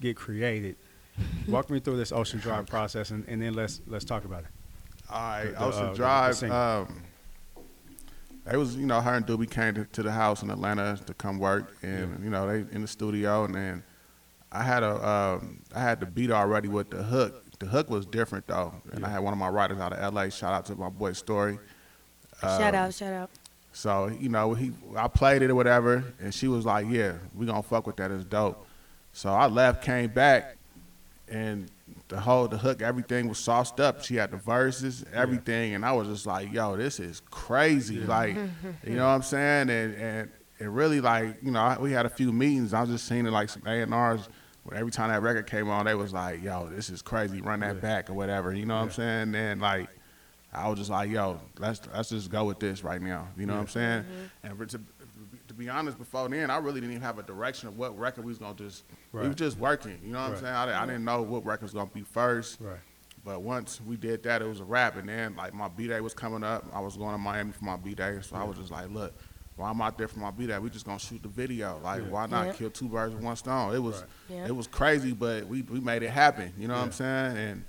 get 0.00 0.16
created? 0.16 0.76
Walk 1.48 1.70
me 1.70 1.80
through 1.80 1.96
this 1.96 2.12
Ocean 2.12 2.38
Drive 2.40 2.66
process, 2.66 3.10
and, 3.10 3.24
and 3.28 3.40
then 3.42 3.54
let's 3.54 3.80
let's 3.86 4.04
talk 4.04 4.24
about 4.24 4.40
it. 4.44 4.48
All 5.10 5.18
right, 5.20 5.44
The- 5.44 5.50
the, 5.52 5.64
Ocean 5.64 5.84
uh, 5.84 5.90
the 5.90 5.96
Drive. 5.96 6.36
single. 6.36 6.58
um, 6.58 7.02
it 8.50 8.56
was, 8.56 8.76
you 8.76 8.86
know, 8.86 9.00
her 9.00 9.14
and 9.14 9.26
Doobie 9.26 9.50
came 9.50 9.74
to, 9.74 9.84
to 9.86 10.02
the 10.04 10.12
house 10.12 10.42
in 10.42 10.50
Atlanta 10.50 10.98
to 11.06 11.14
come 11.14 11.38
work, 11.38 11.76
and 11.82 12.22
you 12.22 12.30
know, 12.30 12.46
they 12.46 12.58
in 12.74 12.82
the 12.82 12.86
studio, 12.88 13.44
and 13.44 13.54
then 13.54 13.82
I 14.52 14.62
had 14.62 14.84
a, 14.84 15.06
um, 15.08 15.60
I 15.74 15.80
had 15.80 15.98
the 16.00 16.06
beat 16.06 16.30
already 16.30 16.68
with 16.68 16.90
the 16.90 17.02
hook. 17.02 17.42
The 17.58 17.66
hook 17.66 17.90
was 17.90 18.06
different 18.06 18.46
though, 18.46 18.72
and 18.92 19.04
I 19.04 19.08
had 19.10 19.18
one 19.20 19.32
of 19.32 19.38
my 19.38 19.48
writers 19.48 19.78
out 19.80 19.92
of 19.92 20.14
LA. 20.14 20.28
Shout 20.28 20.52
out 20.52 20.64
to 20.66 20.76
my 20.76 20.88
boy 20.90 21.12
Story. 21.12 21.58
Shout 22.40 22.60
Um, 22.60 22.74
out, 22.74 22.94
shout 22.94 23.12
out. 23.12 23.30
So 23.72 24.06
you 24.08 24.28
know, 24.28 24.54
he 24.54 24.72
I 24.96 25.08
played 25.08 25.42
it 25.42 25.50
or 25.50 25.54
whatever, 25.54 26.04
and 26.20 26.32
she 26.34 26.48
was 26.48 26.64
like, 26.64 26.86
"Yeah, 26.88 27.14
we 27.34 27.44
gonna 27.46 27.62
fuck 27.62 27.86
with 27.86 27.96
that. 27.96 28.10
It's 28.10 28.24
dope." 28.24 28.66
So 29.12 29.30
I 29.32 29.46
left, 29.46 29.82
came 29.84 30.10
back, 30.10 30.56
and 31.28 31.70
the 32.08 32.20
whole 32.20 32.48
the 32.48 32.56
hook, 32.58 32.80
everything 32.82 33.28
was 33.28 33.38
sauced 33.38 33.80
up. 33.80 34.02
She 34.02 34.16
had 34.16 34.30
the 34.30 34.36
verses, 34.38 35.04
everything, 35.12 35.74
and 35.74 35.84
I 35.84 35.92
was 35.92 36.08
just 36.08 36.26
like, 36.26 36.52
"Yo, 36.52 36.76
this 36.76 37.00
is 37.00 37.20
crazy!" 37.30 37.98
Like, 38.00 38.36
you 38.84 38.94
know 38.96 39.04
what 39.06 39.12
I'm 39.14 39.22
saying? 39.22 39.68
And 39.70 39.94
and 39.94 40.30
it 40.58 40.68
really 40.70 41.00
like 41.02 41.36
you 41.42 41.50
know 41.50 41.76
we 41.80 41.92
had 41.92 42.06
a 42.06 42.10
few 42.10 42.32
meetings. 42.32 42.72
I 42.72 42.80
was 42.80 42.90
just 42.90 43.06
seeing 43.06 43.26
it 43.26 43.30
like 43.30 43.48
some 43.50 43.62
A 43.66 43.82
and 43.82 43.92
R's 43.92 44.28
every 44.74 44.90
time 44.90 45.10
that 45.10 45.22
record 45.22 45.46
came 45.46 45.68
on, 45.68 45.84
they 45.86 45.94
was 45.94 46.12
like, 46.12 46.42
"Yo, 46.42 46.68
this 46.68 46.88
is 46.90 47.02
crazy. 47.02 47.40
Run 47.42 47.60
that 47.60 47.74
Yeah. 47.76 47.80
back 47.80 48.08
or 48.10 48.14
whatever." 48.14 48.52
You 48.54 48.64
know 48.66 48.76
what 48.76 48.82
I'm 48.84 48.90
saying? 48.90 49.34
And 49.34 49.60
like, 49.60 49.88
I 50.56 50.68
was 50.68 50.78
just 50.78 50.90
like, 50.90 51.10
"Yo, 51.10 51.40
let's 51.58 51.80
let's 51.94 52.08
just 52.08 52.30
go 52.30 52.44
with 52.44 52.58
this 52.58 52.82
right 52.82 53.00
now." 53.02 53.28
You 53.36 53.46
know 53.46 53.54
what 53.54 53.60
I'm 53.60 53.68
saying? 53.68 54.02
Mm-hmm. 54.02 54.46
And 54.46 54.58
for- 54.58 54.66
to, 54.66 54.80
to 55.48 55.54
be 55.54 55.68
honest, 55.68 55.98
before 55.98 56.28
then, 56.28 56.50
I 56.50 56.56
really 56.58 56.80
didn't 56.80 56.92
even 56.92 57.02
have 57.02 57.18
a 57.18 57.22
direction 57.22 57.68
of 57.68 57.78
what 57.78 57.96
record 57.98 58.24
we 58.24 58.30
was 58.30 58.38
gonna 58.38 58.54
just. 58.54 58.84
We 59.12 59.20
was 59.26 59.36
just 59.36 59.58
working. 59.58 59.98
You 60.04 60.12
know 60.12 60.18
what 60.20 60.28
Right. 60.28 60.36
I'm 60.38 60.42
saying? 60.42 60.54
I, 60.54 60.66
didn't- 60.66 60.80
I 60.80 60.86
didn't 60.86 61.04
know 61.04 61.22
what 61.22 61.44
record 61.44 61.62
was 61.64 61.72
gonna 61.72 61.90
be 61.92 62.02
first. 62.02 62.58
Right. 62.60 62.78
But 63.24 63.42
once 63.42 63.80
we 63.80 63.96
did 63.96 64.22
that, 64.22 64.40
it 64.40 64.46
was 64.48 64.60
a 64.60 64.64
wrap. 64.64 64.96
And 64.96 65.08
then 65.08 65.34
like 65.36 65.52
my 65.52 65.68
B 65.68 65.88
day 65.88 66.00
was 66.00 66.14
coming 66.14 66.44
up. 66.44 66.64
I 66.72 66.80
was 66.80 66.96
going 66.96 67.12
to 67.12 67.18
Miami 67.18 67.50
for 67.52 67.64
my 67.64 67.76
B 67.76 67.92
day, 67.94 68.18
so 68.22 68.36
I 68.36 68.44
was 68.44 68.56
just 68.56 68.70
like, 68.70 68.88
look, 68.90 69.14
while 69.56 69.70
I'm 69.72 69.80
out 69.80 69.98
there 69.98 70.06
for 70.06 70.20
my 70.20 70.30
B 70.30 70.46
day, 70.46 70.56
we 70.60 70.70
just 70.70 70.86
gonna 70.86 70.98
shoot 71.00 71.22
the 71.22 71.28
video. 71.28 71.80
Like, 71.82 72.02
Yeah. 72.02 72.08
why 72.08 72.26
not 72.26 72.46
Yeah. 72.46 72.52
kill 72.52 72.70
two 72.70 72.88
birds 72.88 73.14
with 73.14 73.24
one 73.24 73.34
stone? 73.36 73.74
It 73.74 73.80
was 73.80 73.96
Right. 74.00 74.36
Yeah. 74.36 74.46
it 74.46 74.54
was 74.54 74.66
crazy, 74.68 75.12
but 75.12 75.46
we 75.48 75.62
we 75.62 75.80
made 75.80 76.02
it 76.04 76.10
happen. 76.10 76.52
You 76.56 76.68
know 76.68 76.74
what 76.74 76.84
I'm 76.84 76.92
saying? 76.92 77.36
And 77.36 77.64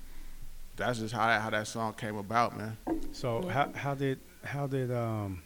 that's 0.78 1.00
just 1.00 1.14
how 1.14 1.28
that 1.28 1.42
how 1.42 1.50
that 1.50 1.68
song 1.68 1.94
came 1.94 2.16
about, 2.18 2.58
man. 2.58 2.78
So 3.12 3.42
Yeah. 3.46 3.52
how 3.52 3.72
how 3.76 3.96
did 3.96 4.20
how 4.44 4.68
did 4.68 4.92
um 4.92 5.42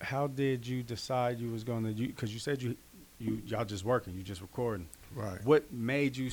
how 0.00 0.26
did 0.28 0.66
you 0.66 0.82
decide 0.82 1.38
you 1.38 1.50
was 1.50 1.64
gonna 1.64 1.90
you 1.90 2.06
because 2.08 2.32
you 2.32 2.38
said 2.38 2.62
you 2.62 2.76
you 3.18 3.42
y'all 3.46 3.64
just 3.64 3.84
working 3.84 4.14
you 4.14 4.22
just 4.22 4.40
recording 4.40 4.88
Right. 5.14 5.44
what 5.44 5.70
made 5.72 6.16
you 6.16 6.30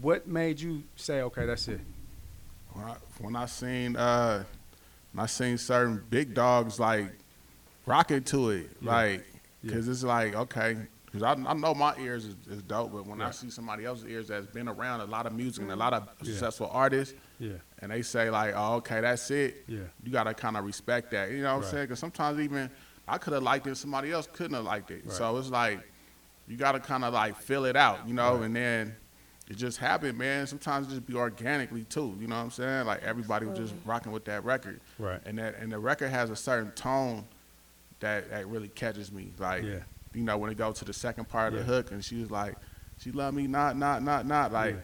what 0.00 0.26
made 0.26 0.60
you 0.60 0.82
say 0.96 1.20
okay 1.22 1.46
that's 1.46 1.68
it 1.68 1.80
When 2.72 2.84
I, 2.84 2.96
when 3.20 3.36
I 3.36 3.46
seen 3.46 3.94
uh, 3.96 4.42
when 5.12 5.22
I 5.22 5.26
seen 5.26 5.58
certain 5.58 6.02
big 6.10 6.34
dogs 6.34 6.80
like 6.80 7.12
rocking 7.86 8.22
to 8.24 8.50
it, 8.50 8.70
Yeah. 8.82 8.90
like 8.90 9.20
Yeah. 9.62 9.70
because 9.72 9.88
it's 9.88 10.02
like 10.02 10.34
okay, 10.34 10.76
because 11.10 11.22
I, 11.22 11.32
I 11.32 11.54
know 11.54 11.74
my 11.74 11.94
ears 11.98 12.24
is, 12.26 12.36
is 12.50 12.62
dope, 12.62 12.92
but 12.92 13.06
when 13.06 13.20
I 13.22 13.30
see 13.30 13.50
somebody 13.50 13.84
else's 13.84 14.04
ears 14.06 14.28
that's 14.28 14.46
been 14.46 14.68
around 14.68 15.00
a 15.00 15.06
lot 15.06 15.26
of 15.26 15.32
music 15.32 15.62
and 15.62 15.72
a 15.72 15.76
lot 15.76 15.92
of 15.94 16.08
Yeah. 16.20 16.26
successful 16.32 16.68
artists, 16.72 17.14
yeah 17.38 17.52
and 17.80 17.90
they 17.92 18.02
say 18.02 18.28
like, 18.30 18.52
oh 18.56 18.74
okay, 18.76 19.00
that's 19.00 19.30
it. 19.30 19.64
yeah 19.68 19.80
You 20.02 20.10
gotta 20.12 20.34
kind 20.34 20.56
of 20.56 20.64
respect 20.64 21.10
that. 21.12 21.30
You 21.30 21.42
know 21.42 21.56
what 21.56 21.64
I'm 21.64 21.70
saying? 21.70 21.84
Because 21.84 21.98
sometimes 21.98 22.38
even 22.40 22.68
I 23.06 23.16
could 23.18 23.32
have 23.32 23.42
liked 23.42 23.66
it, 23.66 23.76
somebody 23.76 24.12
else 24.12 24.28
couldn't 24.32 24.54
have 24.54 24.64
liked 24.64 24.90
it. 24.90 25.02
Right. 25.06 25.12
So 25.14 25.36
it's 25.38 25.48
like 25.50 25.80
you 26.46 26.56
gotta 26.56 26.80
kind 26.80 27.04
of 27.04 27.14
like 27.14 27.36
fill 27.36 27.64
it 27.64 27.76
out, 27.76 28.06
you 28.06 28.14
know, 28.14 28.34
Right. 28.36 28.44
and 28.44 28.56
then 28.56 28.96
it 29.48 29.56
just 29.56 29.78
happened, 29.78 30.18
man. 30.18 30.46
Sometimes 30.46 30.88
it 30.88 30.90
just 30.90 31.06
be 31.06 31.14
organically 31.14 31.84
too. 31.84 32.14
You 32.20 32.26
know 32.26 32.36
what 32.36 32.42
I'm 32.42 32.50
saying? 32.50 32.86
Like 32.86 33.02
everybody 33.02 33.46
was 33.46 33.56
just 33.58 33.74
rocking 33.86 34.12
with 34.12 34.26
that 34.26 34.44
record, 34.44 34.80
right 34.98 35.20
and 35.24 35.38
that 35.38 35.56
and 35.58 35.72
the 35.72 35.78
record 35.78 36.10
has 36.10 36.28
a 36.28 36.36
certain 36.36 36.70
tone 36.72 37.24
that 38.00 38.28
that 38.30 38.46
really 38.46 38.68
catches 38.68 39.10
me. 39.10 39.32
Like 39.38 39.62
yeah 39.64 39.78
you 40.14 40.22
know 40.22 40.38
when 40.38 40.50
it 40.50 40.56
goes 40.56 40.78
to 40.78 40.84
the 40.84 40.92
second 40.92 41.28
part 41.28 41.52
of 41.52 41.58
Yeah. 41.58 41.64
the 41.66 41.72
hook, 41.72 41.90
and 41.92 42.04
she 42.04 42.20
was 42.20 42.30
like, 42.30 42.56
she 42.98 43.10
love 43.12 43.34
me 43.34 43.46
not 43.46 43.76
not 43.76 44.02
not 44.02 44.26
not 44.26 44.52
like 44.52 44.74
Yeah. 44.74 44.80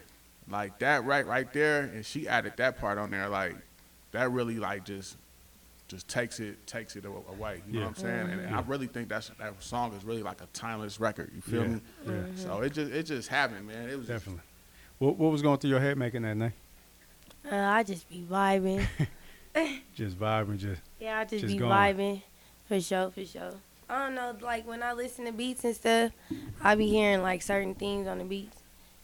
like 0.57 0.79
that 0.79 1.03
right 1.05 1.25
right 1.25 1.51
there, 1.53 1.81
and 1.81 2.05
she 2.05 2.27
added 2.27 2.53
that 2.57 2.79
part 2.79 2.97
on 2.97 3.11
there 3.11 3.27
like 3.29 3.55
that 4.11 4.31
really 4.31 4.57
like 4.59 4.85
just 4.85 5.17
just 5.87 6.07
takes 6.07 6.39
it 6.39 6.65
takes 6.65 6.95
it 6.95 7.05
away. 7.05 7.61
You 7.67 7.73
know 7.73 7.81
what 7.81 7.89
I'm 7.89 7.95
saying? 7.95 8.29
And 8.31 8.41
Yeah. 8.41 8.57
I 8.57 8.61
really 8.61 8.87
think 8.87 9.07
that's 9.09 9.29
that 9.37 9.61
song 9.61 9.93
is 9.93 10.03
really 10.03 10.23
like 10.23 10.41
a 10.41 10.47
timeless 10.53 10.99
record. 10.99 11.31
You 11.35 11.41
feel 11.41 11.61
yeah, 11.63 11.67
me? 11.67 11.81
yeah 12.07 12.13
So 12.35 12.61
it 12.61 12.73
just 12.73 12.91
it 12.91 13.03
just 13.03 13.27
happened, 13.29 13.67
man. 13.67 13.89
It 13.89 13.97
was 13.97 14.07
just- 14.07 14.25
definitely 14.25 14.41
what 14.97 15.17
what 15.17 15.31
was 15.31 15.41
going 15.41 15.59
through 15.59 15.71
your 15.71 15.79
head 15.81 15.97
making 15.97 16.21
that 16.23 16.35
night? 16.37 16.53
Uh, 17.51 17.55
I 17.55 17.83
just 17.83 18.09
be 18.09 18.25
vibing. 18.29 18.87
just 19.95 20.17
vibing 20.19 20.57
just 20.57 20.81
Yeah, 20.99 21.19
I 21.19 21.23
just, 21.25 21.41
Just 21.43 21.53
be 21.53 21.59
going. 21.59 21.71
vibing. 21.71 22.21
For 22.67 22.81
sure, 22.81 23.11
for 23.11 23.23
sure. 23.25 23.53
I 23.89 24.05
don't 24.05 24.15
know, 24.15 24.35
like 24.41 24.67
when 24.67 24.81
I 24.83 24.93
listen 24.93 25.25
to 25.25 25.31
beats 25.31 25.63
and 25.63 25.75
stuff, 25.75 26.11
I 26.63 26.75
be 26.75 26.87
hearing 26.87 27.21
like 27.21 27.41
certain 27.41 27.75
things 27.75 28.07
on 28.07 28.17
the 28.17 28.23
beats. 28.23 28.57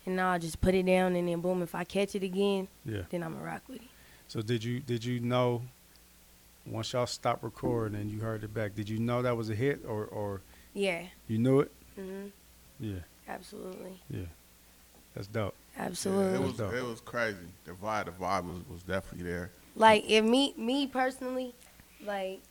And 0.05 0.19
I'll 0.19 0.39
just 0.39 0.59
put 0.61 0.73
it 0.73 0.85
down 0.87 1.15
and 1.15 1.27
then 1.27 1.41
boom, 1.41 1.61
if 1.61 1.75
I 1.75 1.83
catch 1.83 2.15
it 2.15 2.23
again, 2.23 2.67
yeah 2.85 3.01
then 3.11 3.21
I'ma 3.23 3.39
rock 3.43 3.61
with 3.67 3.81
it. 3.81 3.87
so 4.27 4.41
did 4.41 4.63
you 4.63 4.79
did 4.79 5.05
you 5.05 5.19
know 5.19 5.61
once 6.65 6.93
y'all 6.93 7.05
stopped 7.05 7.43
recording 7.43 7.99
and 7.99 8.09
you 8.11 8.19
heard 8.19 8.43
it 8.43 8.53
back 8.53 8.75
did 8.75 8.87
you 8.89 8.99
know 8.99 9.21
that 9.23 9.35
was 9.37 9.49
a 9.49 9.55
hit 9.55 9.81
or 9.87 10.05
or 10.05 10.41
Yeah. 10.73 11.03
you 11.27 11.37
knew 11.37 11.59
it 11.61 11.71
hmm 11.95 12.27
yeah 12.79 12.99
Absolutely. 13.27 13.99
yeah 14.09 14.25
that's 15.13 15.27
dope 15.27 15.55
Absolutely. 15.77 16.35
it 16.35 16.41
was 16.41 16.53
Dope. 16.57 16.73
it 16.73 16.83
was 16.83 16.99
crazy. 17.01 17.37
The 17.65 17.71
vibe 17.73 18.05
the 18.05 18.11
vibe 18.11 18.45
was, 18.45 18.57
was 18.69 18.83
definitely 18.83 19.29
there. 19.31 19.51
Like 19.75 20.03
if 20.09 20.23
me 20.25 20.53
me 20.57 20.85
personally, 20.87 21.53
like 22.03 22.41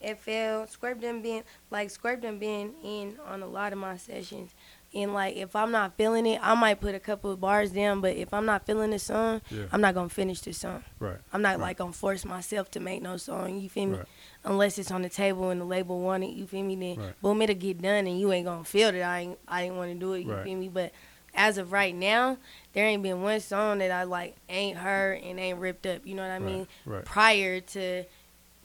it 0.00 0.18
felt 0.18 0.70
Scorp 0.70 1.00
done 1.00 1.22
been 1.22 1.42
like 1.70 1.88
Scorp 1.88 2.20
done 2.22 2.38
been 2.38 2.74
in 2.82 3.18
on 3.26 3.42
a 3.42 3.46
lot 3.46 3.72
of 3.72 3.78
my 3.78 3.96
sessions. 3.96 4.54
And 4.94 5.12
like 5.12 5.36
if 5.36 5.54
I'm 5.56 5.70
not 5.72 5.96
feeling 5.96 6.26
it, 6.26 6.38
I 6.42 6.54
might 6.54 6.80
put 6.80 6.94
a 6.94 7.00
couple 7.00 7.30
of 7.30 7.40
bars 7.40 7.70
down, 7.72 8.00
but 8.00 8.16
if 8.16 8.32
I'm 8.32 8.46
not 8.46 8.64
feeling 8.66 8.90
the 8.90 8.98
song, 8.98 9.42
yeah 9.50 9.64
I'm 9.72 9.80
not 9.80 9.94
gonna 9.94 10.08
finish 10.08 10.40
the 10.40 10.52
song. 10.52 10.82
right 11.00 11.18
I'm 11.32 11.42
not 11.42 11.58
Right. 11.58 11.60
like 11.68 11.78
gonna 11.78 11.92
force 11.92 12.24
myself 12.24 12.70
to 12.72 12.80
make 12.80 13.02
no 13.02 13.16
song, 13.16 13.60
you 13.60 13.68
feel 13.68 13.86
me? 13.86 13.96
Right. 13.98 14.06
Unless 14.44 14.78
it's 14.78 14.90
on 14.90 15.02
the 15.02 15.08
table 15.08 15.50
and 15.50 15.60
the 15.60 15.64
label 15.64 16.00
want 16.00 16.24
it, 16.24 16.30
you 16.30 16.46
feel 16.46 16.62
me? 16.62 16.76
Then 16.76 16.96
Right. 17.04 17.20
boom, 17.22 17.42
it'll 17.42 17.56
get 17.56 17.82
done 17.82 18.06
and 18.06 18.18
you 18.20 18.32
ain't 18.32 18.46
gonna 18.46 18.64
feel 18.64 18.92
that 18.92 19.02
I 19.02 19.18
ain't 19.20 19.38
I 19.48 19.62
didn't 19.64 19.76
wanna 19.76 19.94
do 19.96 20.12
it, 20.12 20.20
you 20.24 20.32
Right. 20.32 20.44
feel 20.44 20.56
me? 20.58 20.68
But 20.68 20.92
as 21.34 21.58
of 21.58 21.72
right 21.72 21.94
now, 21.94 22.38
there 22.72 22.86
ain't 22.86 23.02
been 23.02 23.22
one 23.22 23.40
song 23.40 23.78
that 23.78 23.90
I 23.90 24.04
like 24.04 24.36
ain't 24.48 24.78
heard 24.78 25.20
and 25.22 25.38
ain't 25.38 25.58
ripped 25.58 25.86
up, 25.86 26.06
you 26.06 26.14
know 26.14 26.22
what 26.22 26.30
I 26.30 26.38
mean? 26.38 26.68
right. 26.86 27.04
Prior 27.04 27.60
to 27.60 28.04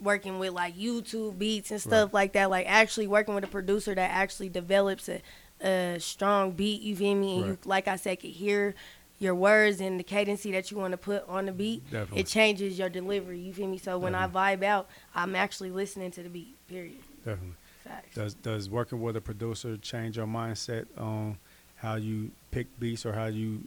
working 0.01 0.39
with 0.39 0.51
like 0.51 0.75
YouTube 0.77 1.37
beats 1.37 1.71
and 1.71 1.81
stuff 1.81 2.13
like 2.13 2.33
that, 2.33 2.49
like 2.49 2.65
actually 2.67 3.07
working 3.07 3.35
with 3.35 3.43
a 3.43 3.47
producer 3.47 3.93
that 3.93 4.11
actually 4.11 4.49
develops 4.49 5.07
a, 5.09 5.21
a 5.61 5.97
strong 5.99 6.51
beat, 6.51 6.81
you 6.81 6.95
feel 6.95 7.15
me? 7.15 7.37
And 7.37 7.45
you 7.45 7.51
Right. 7.51 7.65
like 7.65 7.87
I 7.87 7.95
said, 7.95 8.19
could 8.19 8.31
hear 8.31 8.73
your 9.19 9.35
words 9.35 9.79
and 9.79 9.99
the 9.99 10.03
cadency 10.03 10.51
that 10.51 10.71
you 10.71 10.77
want 10.77 10.91
to 10.93 10.97
put 10.97 11.27
on 11.29 11.45
the 11.45 11.51
beat 11.51 11.83
Definitely. 11.91 12.21
it 12.21 12.27
changes 12.27 12.79
your 12.79 12.89
delivery. 12.89 13.39
You 13.39 13.53
feel 13.53 13.67
me? 13.67 13.77
So 13.77 13.99
when 13.99 14.15
I 14.15 14.27
vibe 14.27 14.63
out, 14.63 14.89
I'm 15.13 15.35
actually 15.35 15.69
listening 15.69 16.09
to 16.11 16.23
the 16.23 16.29
beat. 16.29 16.55
Period. 16.67 16.97
definitely 17.23 17.55
Facts. 17.83 18.15
Does 18.15 18.33
does 18.35 18.69
working 18.69 19.01
with 19.01 19.15
a 19.15 19.21
producer 19.21 19.77
change 19.77 20.17
your 20.17 20.25
mindset 20.27 20.85
on 20.97 21.37
how 21.75 21.95
you 21.95 22.31
pick 22.51 22.67
beats 22.79 23.05
or 23.05 23.13
how 23.13 23.25
you, 23.25 23.63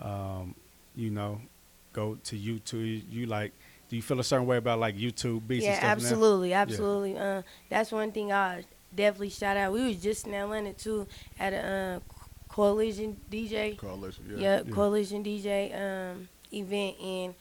um, 0.00 0.54
you 0.96 1.10
know, 1.10 1.40
go 1.92 2.16
to 2.24 2.36
YouTube? 2.36 3.02
You 3.10 3.26
like, 3.26 3.52
do 3.88 3.96
you 3.96 4.02
feel 4.02 4.20
a 4.20 4.24
certain 4.24 4.46
way 4.46 4.56
about 4.58 4.78
like 4.78 4.96
YouTube 4.96 5.46
beats 5.46 5.64
yeah, 5.64 5.70
and 5.70 5.78
stuff? 5.78 5.88
now? 5.88 5.92
absolutely, 5.92 6.52
absolutely. 6.52 7.18
Uh, 7.18 7.42
that's 7.68 7.90
one 7.90 8.12
thing 8.12 8.32
I 8.32 8.64
definitely 8.94 9.30
shout 9.30 9.56
out. 9.56 9.72
We 9.72 9.86
was 9.86 9.96
just 9.96 10.26
in 10.26 10.34
Atlanta 10.34 10.72
too 10.72 11.06
at 11.38 11.52
a 11.52 12.00
uh, 12.02 12.14
coalition 12.48 13.16
DJ. 13.30 13.76
Coalition, 13.78 14.24
Yeah, 14.30 14.36
yeah. 14.38 14.62
Yeah. 14.66 14.74
coalition 14.74 15.24
DJ 15.24 15.74
um, 15.74 16.28
event, 16.52 16.96
and 17.00 17.34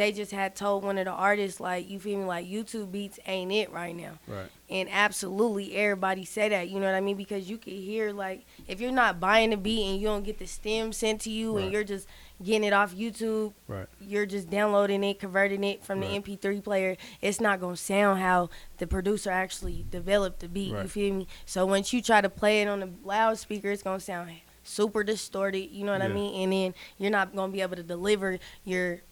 they 0.00 0.12
just 0.12 0.32
had 0.32 0.56
told 0.56 0.82
one 0.82 0.96
of 0.96 1.04
the 1.04 1.10
artists 1.10 1.60
like, 1.60 1.90
you 1.90 2.00
feel 2.00 2.18
me, 2.18 2.24
like 2.24 2.46
YouTube 2.46 2.90
beats 2.90 3.18
ain't 3.26 3.52
it 3.52 3.70
right 3.70 3.94
now. 3.94 4.12
Right. 4.26 4.46
And 4.70 4.88
absolutely 4.90 5.76
everybody 5.76 6.24
say 6.24 6.48
that, 6.48 6.70
you 6.70 6.80
know 6.80 6.86
what 6.86 6.94
I 6.94 7.02
mean? 7.02 7.18
Because 7.18 7.50
you 7.50 7.58
can 7.58 7.74
hear 7.74 8.10
like 8.10 8.46
if 8.66 8.80
you're 8.80 8.92
not 8.92 9.20
buying 9.20 9.50
the 9.50 9.58
beat 9.58 9.84
and 9.84 10.00
you 10.00 10.06
don't 10.06 10.24
get 10.24 10.38
the 10.38 10.46
stem 10.46 10.94
sent 10.94 11.20
to 11.22 11.30
you 11.30 11.54
Right. 11.54 11.64
and 11.64 11.72
you're 11.72 11.84
just 11.84 12.08
getting 12.42 12.64
it 12.64 12.72
off 12.72 12.94
YouTube, 12.94 13.52
Right. 13.68 13.86
you're 14.00 14.24
just 14.24 14.48
downloading 14.48 15.04
it, 15.04 15.20
converting 15.20 15.62
it 15.64 15.84
from 15.84 16.00
Right. 16.00 16.08
the 16.08 16.14
MP3 16.16 16.62
player, 16.62 16.96
it's 17.20 17.38
not 17.38 17.60
gonna 17.60 17.76
sound 17.76 18.20
how 18.20 18.48
the 18.78 18.86
producer 18.86 19.30
actually 19.30 19.84
developed 19.90 20.40
the 20.40 20.48
beat. 20.48 20.70
You 20.70 20.88
feel 20.88 21.12
me? 21.14 21.26
So 21.44 21.66
once 21.66 21.92
you 21.92 22.00
try 22.00 22.22
to 22.22 22.30
play 22.30 22.62
it 22.62 22.68
on 22.68 22.80
the 22.80 22.88
loudspeaker, 23.04 23.70
it's 23.70 23.82
gonna 23.82 24.00
sound 24.00 24.30
super 24.64 25.04
distorted. 25.04 25.70
You 25.70 25.84
know 25.84 25.92
what 25.92 26.00
I 26.00 26.08
mean? 26.08 26.42
And 26.42 26.52
then 26.54 26.74
you're 26.96 27.10
not 27.10 27.36
gonna 27.36 27.52
be 27.52 27.60
able 27.60 27.76
to 27.76 27.82
deliver 27.82 28.38
your 28.64 29.02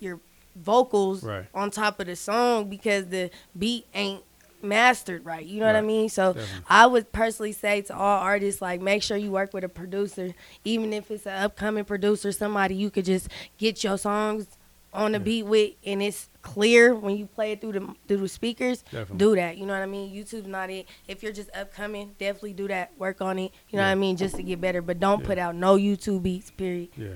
your 0.00 0.20
vocals 0.56 1.22
Right. 1.22 1.46
on 1.54 1.70
top 1.70 2.00
of 2.00 2.06
the 2.06 2.16
song 2.16 2.68
because 2.68 3.06
the 3.06 3.30
beat 3.58 3.86
ain't 3.94 4.22
mastered 4.62 5.24
right. 5.26 5.44
You 5.44 5.60
know 5.60 5.66
what 5.66 5.76
I 5.76 5.82
mean? 5.82 6.08
So 6.08 6.32
Definitely. 6.32 6.64
I 6.68 6.86
would 6.86 7.12
personally 7.12 7.52
say 7.52 7.82
to 7.82 7.94
all 7.94 8.20
artists, 8.20 8.62
like, 8.62 8.80
make 8.80 9.02
sure 9.02 9.16
you 9.16 9.30
work 9.30 9.52
with 9.52 9.62
a 9.64 9.68
producer, 9.68 10.30
even 10.64 10.92
if 10.92 11.10
it's 11.10 11.26
an 11.26 11.34
upcoming 11.42 11.84
producer, 11.84 12.32
somebody 12.32 12.74
you 12.74 12.90
could 12.90 13.04
just 13.04 13.28
get 13.58 13.84
your 13.84 13.98
songs 13.98 14.46
on 14.94 15.10
the 15.12 15.18
Yeah. 15.18 15.24
beat 15.24 15.42
with, 15.42 15.72
and 15.84 16.00
it's 16.02 16.28
clear 16.40 16.94
when 16.94 17.16
you 17.18 17.26
play 17.26 17.50
it 17.52 17.60
through 17.60 17.72
the 17.72 17.94
through 18.06 18.18
the 18.18 18.28
speakers. 18.28 18.82
Definitely. 18.84 19.16
Do 19.16 19.34
that. 19.34 19.58
You 19.58 19.66
know 19.66 19.72
what 19.74 19.82
I 19.82 19.86
mean? 19.86 20.14
YouTube's 20.14 20.46
not 20.46 20.70
it. 20.70 20.86
If 21.08 21.20
you're 21.22 21.32
just 21.32 21.50
upcoming, 21.54 22.14
definitely 22.18 22.52
do 22.52 22.68
that. 22.68 22.92
Work 22.96 23.20
on 23.20 23.38
it. 23.40 23.50
You 23.70 23.76
know 23.78 23.82
Yeah. 23.82 23.88
what 23.88 23.92
I 23.92 23.94
mean? 23.96 24.16
Just 24.16 24.36
to 24.36 24.42
get 24.44 24.60
better, 24.60 24.80
but 24.80 25.00
don't 25.00 25.20
Yeah. 25.20 25.26
put 25.26 25.36
out 25.38 25.56
no 25.56 25.76
YouTube 25.76 26.22
beats. 26.22 26.52
Period. 26.52 26.90
Yeah. 26.96 27.08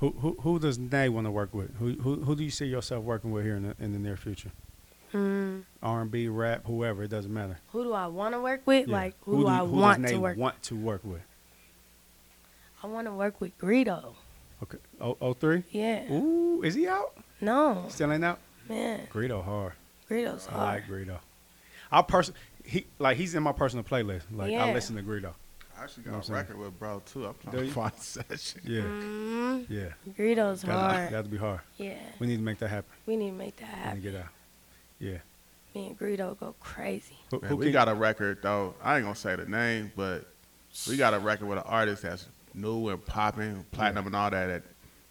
Who 0.00 0.10
who 0.10 0.36
who 0.40 0.58
does 0.58 0.78
Nay 0.78 1.08
want 1.08 1.26
to 1.26 1.30
work 1.30 1.52
with? 1.52 1.74
Who 1.76 1.94
who 1.94 2.16
who 2.22 2.36
do 2.36 2.44
you 2.44 2.50
see 2.50 2.66
yourself 2.66 3.04
working 3.04 3.32
with 3.32 3.44
here 3.44 3.56
in 3.56 3.64
the 3.64 3.74
in 3.80 3.92
the 3.92 3.98
near 3.98 4.16
future? 4.16 4.52
Hmm. 5.10 5.60
R 5.82 6.02
and 6.02 6.10
B, 6.10 6.28
rap, 6.28 6.66
whoever, 6.66 7.02
it 7.02 7.08
doesn't 7.08 7.32
matter. 7.32 7.58
Who 7.72 7.82
do 7.82 7.92
I 7.92 8.06
want 8.06 8.34
to 8.34 8.40
work 8.40 8.62
with? 8.64 8.86
Yeah. 8.86 8.94
Like 8.94 9.14
who, 9.22 9.40
do 9.40 9.46
I 9.48 9.58
who 9.58 9.76
want 9.76 10.02
does 10.02 10.12
to 10.12 10.20
work? 10.20 10.36
want 10.36 10.62
to 10.64 10.76
work 10.76 11.00
with? 11.02 11.22
I 12.82 12.86
want 12.86 13.06
to 13.06 13.12
work 13.12 13.40
with 13.40 13.58
Greedo. 13.58 14.14
Okay. 14.62 14.78
Oh, 15.00 15.16
oh 15.20 15.32
three? 15.32 15.64
Yeah. 15.70 16.12
Ooh, 16.12 16.62
is 16.62 16.74
he 16.74 16.86
out? 16.86 17.16
No, 17.40 17.86
Still 17.88 18.12
ain't 18.12 18.24
out? 18.24 18.38
man. 18.68 19.06
Greedo 19.12 19.42
hard. 19.44 19.72
Greedo's 20.08 20.46
I 20.48 20.52
hard. 20.52 20.68
I 20.68 20.74
like 20.74 20.86
Greedo. 20.86 21.18
I 21.90 22.02
person 22.02 22.34
he 22.64 22.86
like 22.98 23.16
he's 23.16 23.34
in 23.34 23.42
my 23.42 23.52
personal 23.52 23.84
playlist. 23.84 24.22
Like 24.30 24.52
I 24.52 24.72
listen 24.72 24.94
to 24.96 25.02
Greedo. 25.02 25.32
I 25.78 25.84
actually 25.84 26.04
You 26.04 26.10
know 26.10 26.16
got 26.18 26.28
what 26.28 26.28
a 26.28 26.32
I'm 26.38 26.46
saying? 26.46 26.58
record 26.58 26.58
with 26.58 26.78
bro 26.78 27.02
too. 27.04 27.26
I'm 27.26 27.32
Do 27.32 27.50
trying 27.50 27.62
you? 27.64 27.68
to 27.68 27.74
find 27.74 27.92
session. 27.98 28.60
Yeah, 28.64 28.80
mm 28.82 29.66
yeah. 29.68 30.12
Greedo's 30.18 30.62
That'd, 30.62 30.74
hard. 30.80 31.10
that'd 31.12 31.30
be 31.30 31.36
hard. 31.36 31.60
Yeah, 31.76 31.94
We 32.18 32.26
need 32.26 32.36
to 32.36 32.42
make 32.42 32.58
that 32.58 32.68
happen. 32.68 32.90
we 33.06 33.16
need 33.16 33.30
to 33.30 33.36
make 33.36 33.56
that 33.56 33.66
We 33.68 33.76
need 33.76 33.82
happen. 33.84 34.02
to 34.02 34.10
get 34.10 34.20
out. 34.20 34.28
Yeah. 34.98 35.18
Me 35.74 35.86
and 35.88 35.98
Greedo 35.98 36.38
go 36.40 36.54
crazy. 36.60 37.16
Who, 37.30 37.40
Man, 37.40 37.50
who 37.50 37.56
we 37.56 37.66
can- 37.66 37.72
got 37.72 37.88
a 37.88 37.94
record 37.94 38.38
though. 38.42 38.74
I 38.82 38.96
ain't 38.96 39.04
gonna 39.04 39.14
say 39.14 39.36
the 39.36 39.46
name, 39.46 39.92
but 39.96 40.24
we 40.88 40.96
got 40.96 41.14
a 41.14 41.18
record 41.18 41.46
with 41.48 41.58
an 41.58 41.64
artist 41.66 42.02
that's 42.02 42.26
new 42.54 42.88
and 42.88 43.04
popping, 43.04 43.64
platinum 43.70 44.06
and 44.06 44.16
all 44.16 44.30
that. 44.30 44.46
That 44.46 44.62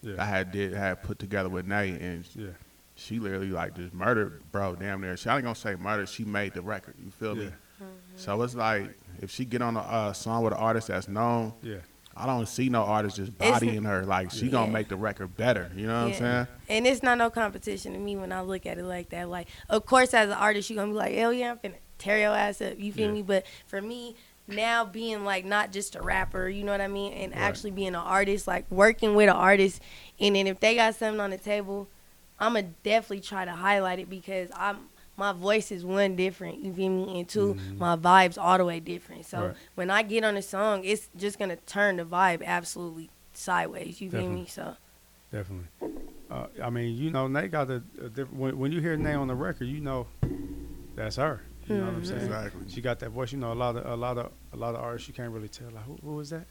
Yeah. 0.02 0.22
I 0.22 0.26
had 0.26 0.52
did 0.52 0.74
had 0.74 1.02
put 1.04 1.18
together 1.20 1.50
with 1.50 1.66
Nay, 1.66 1.92
and 2.00 2.28
Yeah. 2.36 2.50
she 2.96 3.20
literally 3.20 3.50
like 3.52 3.76
just 3.76 3.94
murdered, 3.94 4.42
bro. 4.52 4.76
Damn 4.76 5.02
near. 5.02 5.16
She 5.16 5.30
I 5.30 5.36
ain't 5.36 5.44
gonna 5.44 5.56
say 5.56 5.76
murder. 5.76 6.06
She 6.06 6.26
made 6.26 6.54
the 6.54 6.62
record. 6.62 6.96
You 7.04 7.12
feel 7.12 7.36
me? 7.36 7.46
Yeah. 7.46 7.86
So 8.16 8.42
it's 8.42 8.56
like 8.56 8.98
if 9.22 9.32
she 9.32 9.46
get 9.46 9.62
on 9.62 9.76
a 9.78 9.82
uh, 9.82 10.14
song 10.14 10.44
with 10.44 10.54
an 10.54 10.60
artist 10.60 10.88
that's 10.88 11.08
known, 11.08 11.54
Yeah. 11.62 11.78
I 12.20 12.26
don't 12.26 12.48
see 12.48 12.68
no 12.70 12.82
artist 12.84 13.18
just 13.18 13.32
It's- 13.34 13.52
bodying 13.52 13.84
her. 13.84 14.04
Like 14.04 14.32
she 14.32 14.50
gonna 14.50 14.72
make 14.72 14.88
the 14.88 14.96
record 14.96 15.38
better. 15.38 15.72
You 15.76 15.86
know 15.88 16.06
what 16.06 16.14
I'm 16.14 16.18
saying? 16.18 16.48
And 16.68 16.88
it's 16.88 17.04
not 17.04 17.18
no 17.20 17.30
competition 17.30 17.94
to 17.94 18.00
me 18.00 18.16
when 18.16 18.32
I 18.32 18.42
look 18.42 18.66
at 18.66 18.78
it 18.80 18.84
like 18.86 19.10
that. 19.10 19.30
Like, 19.30 19.48
of 19.70 19.86
course, 19.86 20.14
as 20.16 20.28
an 20.30 20.36
artist, 20.36 20.70
you're 20.70 20.78
gonna 20.78 20.92
be 20.92 20.98
like, 20.98 21.14
hell 21.14 21.32
yeah, 21.32 21.52
I'm 21.52 21.58
finna 21.58 21.76
tear 22.00 22.18
your 22.20 22.36
ass 22.36 22.60
up. 22.62 22.80
You 22.80 22.92
feel 22.92 23.08
Yeah. 23.08 23.14
me? 23.14 23.22
But 23.22 23.46
for 23.68 23.82
me, 23.84 24.16
now 24.48 24.84
being 24.86 25.26
like 25.26 25.46
not 25.46 25.72
just 25.72 25.96
a 25.96 26.02
rapper, 26.02 26.48
you 26.50 26.64
know 26.64 26.72
what 26.72 26.82
I 26.82 26.88
mean, 26.88 27.14
and 27.14 27.34
Right. 27.34 27.42
actually 27.42 27.72
being 27.72 27.90
an 27.90 27.96
artist, 27.96 28.48
like 28.48 28.66
working 28.72 29.14
with 29.14 29.30
an 29.30 29.36
artist, 29.36 29.80
and 30.20 30.36
then 30.36 30.48
if 30.48 30.60
they 30.60 30.74
got 30.74 30.96
something 30.96 31.20
on 31.20 31.30
the 31.30 31.38
table, 31.38 31.88
I'ma 32.40 32.62
definitely 32.82 33.20
try 33.22 33.46
to 33.46 33.52
highlight 33.52 34.00
it 34.00 34.10
because 34.10 34.50
I'm 34.56 34.90
my 35.18 35.34
voice 35.34 35.72
is 35.72 35.84
one 35.84 36.16
different, 36.16 36.64
you 36.64 36.72
feel 36.74 36.90
me, 36.90 37.20
and 37.20 37.28
2 37.28 37.56
Mhm. 37.56 37.78
my 37.80 37.96
vibes 37.96 38.38
all 38.42 38.58
the 38.58 38.64
way 38.66 38.80
different. 38.80 39.26
So 39.26 39.48
Right. 39.48 39.56
when 39.76 39.90
I 39.90 40.04
get 40.04 40.24
on 40.24 40.38
a 40.38 40.42
song, 40.42 40.84
it's 40.86 41.10
just 41.18 41.40
gonna 41.40 41.56
turn 41.56 41.98
the 41.98 42.06
vibe 42.06 42.44
absolutely 42.46 43.10
sideways. 43.34 44.00
You 44.00 44.10
feel 44.12 44.22
Definitely. 44.22 44.42
me? 44.44 44.48
So 44.48 44.78
Definitely. 45.32 45.68
Uh, 46.30 46.48
I 46.64 46.70
mean, 46.70 46.96
you 46.96 47.10
know, 47.12 47.28
Nay 47.28 47.48
got 47.48 47.70
a, 47.70 47.82
a 48.02 48.10
different. 48.10 48.36
When, 48.36 48.58
when 48.60 48.72
you 48.72 48.80
hear 48.80 48.96
Nay 48.96 49.14
on 49.14 49.28
the 49.28 49.36
record, 49.36 49.66
you 49.66 49.80
know 49.82 50.08
that's 50.96 51.16
her. 51.18 51.42
You 51.68 51.78
know 51.78 51.86
what 51.86 51.96
I'm 51.96 52.06
saying? 52.06 52.22
Exactly. 52.22 52.62
She 52.70 52.82
got 52.82 53.00
that 53.00 53.10
voice. 53.10 53.32
You 53.34 53.40
know, 53.40 53.52
a 53.52 53.56
lot 53.56 53.76
of 53.76 53.86
a 53.86 53.96
lot 53.96 54.18
of 54.18 54.32
a 54.54 54.58
lot 54.58 54.76
of 54.76 54.82
artists 54.82 55.08
you 55.10 55.14
can't 55.14 55.34
really 55.34 55.50
tell 55.50 55.70
like 55.72 55.84
who, 55.84 55.98
who 56.02 56.20
is 56.22 56.30
that, 56.30 56.46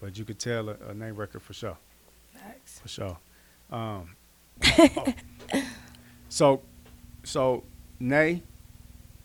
but 0.00 0.18
you 0.18 0.24
could 0.26 0.38
tell 0.38 0.68
a, 0.68 0.76
a 0.88 0.94
Nay 0.94 1.10
record 1.10 1.40
for 1.42 1.52
sure, 1.54 1.78
facts. 2.34 2.80
for 2.80 2.88
sure. 2.88 3.18
Um, 3.70 4.14
oh. 4.78 5.14
So, 6.28 6.62
so 7.24 7.64
Nay, 8.02 8.42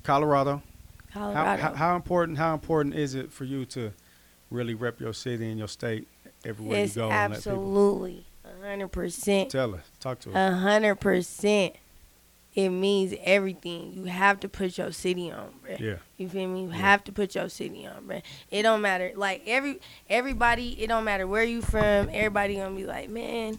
Colorado. 0.03 0.61
How, 1.09 1.33
Colorado. 1.33 1.61
how 1.63 1.73
how 1.73 1.95
important 1.95 2.37
how 2.37 2.53
important 2.53 2.93
is 2.93 3.15
it 3.15 3.31
for 3.31 3.43
you 3.43 3.65
to 3.65 3.91
really 4.51 4.75
rep 4.75 4.99
your 4.99 5.13
city 5.13 5.49
and 5.49 5.57
your 5.57 5.67
state 5.67 6.07
everywhere 6.45 6.81
it's 6.83 6.95
you 6.95 7.01
go 7.01 7.09
absolutely 7.11 8.25
a 8.45 8.67
hundred 8.67 8.89
percent, 8.89 9.49
tell 9.49 9.73
us, 9.73 9.81
talk 9.99 10.19
to 10.19 10.29
us. 10.29 10.35
a 10.35 10.55
hundred 10.55 10.95
percent. 10.95 11.73
It 12.53 12.69
means 12.69 13.13
everything. 13.23 13.93
You 13.93 14.05
have 14.05 14.39
to 14.39 14.49
put 14.49 14.77
your 14.79 14.91
city 14.91 15.31
on, 15.31 15.53
bruh. 15.63 15.79
yeah, 15.79 15.95
You 16.17 16.27
feel 16.29 16.47
me? 16.47 16.63
You 16.63 16.69
Yeah. 16.69 16.75
have 16.75 17.03
to 17.03 17.11
put 17.11 17.35
your 17.35 17.49
city 17.49 17.85
on, 17.87 18.03
bruh. 18.07 18.21
It 18.51 18.61
don't 18.63 18.81
matter. 18.81 19.11
Like 19.15 19.41
every 19.47 19.79
everybody, 20.09 20.81
it 20.83 20.87
don't 20.87 21.03
matter 21.03 21.25
where 21.27 21.43
you 21.43 21.61
from. 21.61 22.09
Everybody 22.11 22.55
gonna 22.57 22.75
be 22.75 22.85
like, 22.85 23.09
man, 23.09 23.57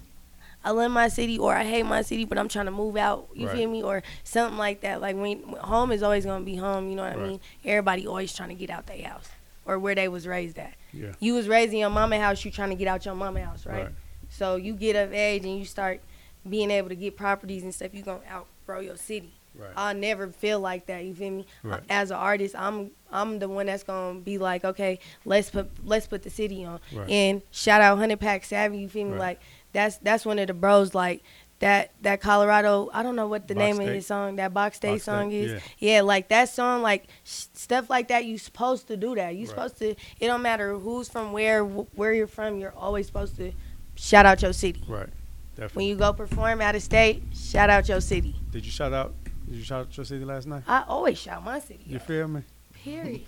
I 0.64 0.70
love 0.72 0.90
my 0.90 1.08
city 1.08 1.38
or 1.38 1.54
I 1.54 1.64
hate 1.64 1.84
my 1.84 2.02
city, 2.02 2.24
but 2.24 2.36
I'm 2.38 2.48
trying 2.48 2.66
to 2.66 2.70
move 2.72 2.96
out. 2.96 3.28
You 3.34 3.46
Right. 3.46 3.56
feel 3.56 3.70
me? 3.70 3.82
Or 3.82 4.02
something 4.24 4.58
like 4.58 4.80
that. 4.82 5.00
Like 5.00 5.16
when 5.16 5.42
home 5.60 5.92
is 5.92 6.02
always 6.02 6.24
gonna 6.26 6.44
be 6.44 6.56
home. 6.56 6.88
You 6.90 6.96
know 6.96 7.04
what 7.04 7.16
Right. 7.16 7.24
I 7.24 7.28
mean? 7.28 7.40
Everybody 7.64 8.06
always 8.06 8.34
trying 8.34 8.48
to 8.50 8.54
get 8.54 8.68
out 8.70 8.86
their 8.86 9.06
house 9.06 9.28
or 9.64 9.78
where 9.78 9.94
they 9.94 10.08
was 10.08 10.26
raised 10.26 10.58
at. 10.58 10.74
yeah, 10.92 11.12
You 11.20 11.34
was 11.34 11.48
raised 11.48 11.72
in 11.72 11.78
your 11.78 11.90
mama 11.90 12.18
house. 12.18 12.44
You 12.44 12.50
trying 12.50 12.70
to 12.70 12.76
get 12.76 12.88
out 12.88 13.04
your 13.04 13.14
mama 13.14 13.40
house, 13.44 13.66
right? 13.66 13.84
Right. 13.84 13.92
So 14.30 14.56
you 14.56 14.74
get 14.74 14.96
of 14.96 15.14
age 15.14 15.44
and 15.44 15.58
you 15.58 15.64
start 15.64 16.00
being 16.48 16.70
able 16.70 16.88
to 16.88 16.96
get 16.96 17.16
properties 17.16 17.62
and 17.62 17.74
stuff. 17.74 17.94
You 17.94 18.02
gonna 18.02 18.20
outgrow 18.30 18.80
your 18.80 18.96
city. 18.96 19.32
right. 19.54 19.70
I'll 19.76 19.94
never 19.94 20.28
feel 20.28 20.60
like 20.60 20.86
that. 20.86 21.04
You 21.04 21.14
feel 21.14 21.30
me? 21.30 21.46
Right. 21.62 21.82
As 21.90 22.10
an 22.10 22.16
artist, 22.16 22.54
I'm 22.56 22.90
I'm 23.10 23.38
the 23.38 23.48
one 23.48 23.66
that's 23.66 23.82
gonna 23.82 24.20
be 24.20 24.38
like, 24.38 24.64
okay, 24.64 24.98
let's 25.24 25.50
put 25.50 25.68
let's 25.84 26.06
put 26.06 26.22
the 26.22 26.30
city 26.30 26.64
on. 26.64 26.78
Right. 26.92 27.08
And 27.10 27.42
shout 27.50 27.80
out 27.80 27.98
Hundred 27.98 28.20
Pack 28.20 28.44
Savvy. 28.44 28.78
You 28.78 28.88
feel 28.88 29.06
me? 29.06 29.12
Right. 29.12 29.18
Like 29.20 29.40
that's 29.72 29.96
that's 29.98 30.24
one 30.26 30.38
of 30.38 30.46
the 30.46 30.54
bros. 30.54 30.94
Like 30.94 31.22
that 31.60 31.90
that 32.02 32.20
Colorado. 32.20 32.88
I 32.94 33.02
don't 33.02 33.16
know 33.16 33.26
what 33.26 33.48
the 33.48 33.54
Box 33.54 33.58
name 33.64 33.74
State. 33.76 33.88
of 33.88 33.94
his 33.94 34.06
song. 34.06 34.36
That 34.36 34.54
Box 34.54 34.78
Day 34.78 34.92
Box 34.92 35.02
State, 35.02 35.12
song 35.12 35.32
is. 35.32 35.50
yeah. 35.78 35.94
Yeah. 35.96 36.00
like 36.02 36.28
that 36.28 36.48
song. 36.48 36.82
Like 36.82 37.08
sh- 37.24 37.46
stuff 37.54 37.90
like 37.90 38.08
that. 38.08 38.24
You 38.24 38.38
supposed 38.38 38.86
to 38.88 38.96
do 38.96 39.14
that. 39.16 39.34
You 39.34 39.40
Right. 39.40 39.48
supposed 39.48 39.78
to. 39.78 39.90
It 39.90 40.26
don't 40.26 40.42
matter 40.42 40.76
who's 40.78 41.08
from 41.08 41.32
where, 41.32 41.64
wh- 41.64 41.98
where 41.98 42.12
you're 42.14 42.26
from. 42.26 42.58
You're 42.60 42.74
always 42.76 43.06
supposed 43.06 43.36
to 43.36 43.52
shout 43.96 44.24
out 44.26 44.40
your 44.42 44.52
city. 44.52 44.82
Right. 44.88 45.08
Definitely. 45.56 45.80
When 45.82 45.86
you 45.88 45.96
go 45.96 46.12
perform 46.12 46.60
out 46.60 46.76
of 46.76 46.82
state, 46.82 47.22
shout 47.34 47.68
out 47.70 47.88
your 47.88 48.00
city. 48.00 48.36
Did 48.52 48.64
you 48.64 48.70
shout 48.70 48.92
out? 48.92 49.12
Did 49.48 49.56
you 49.56 49.64
shout 49.64 49.80
out 49.86 49.96
your 49.96 50.04
city 50.06 50.24
last 50.24 50.46
night? 50.46 50.62
I 50.68 50.84
always 50.86 51.18
shout 51.18 51.42
my 51.44 51.58
city. 51.58 51.80
You 51.86 51.96
out. 51.96 52.06
feel 52.06 52.28
me? 52.28 52.42
Period. 52.88 53.22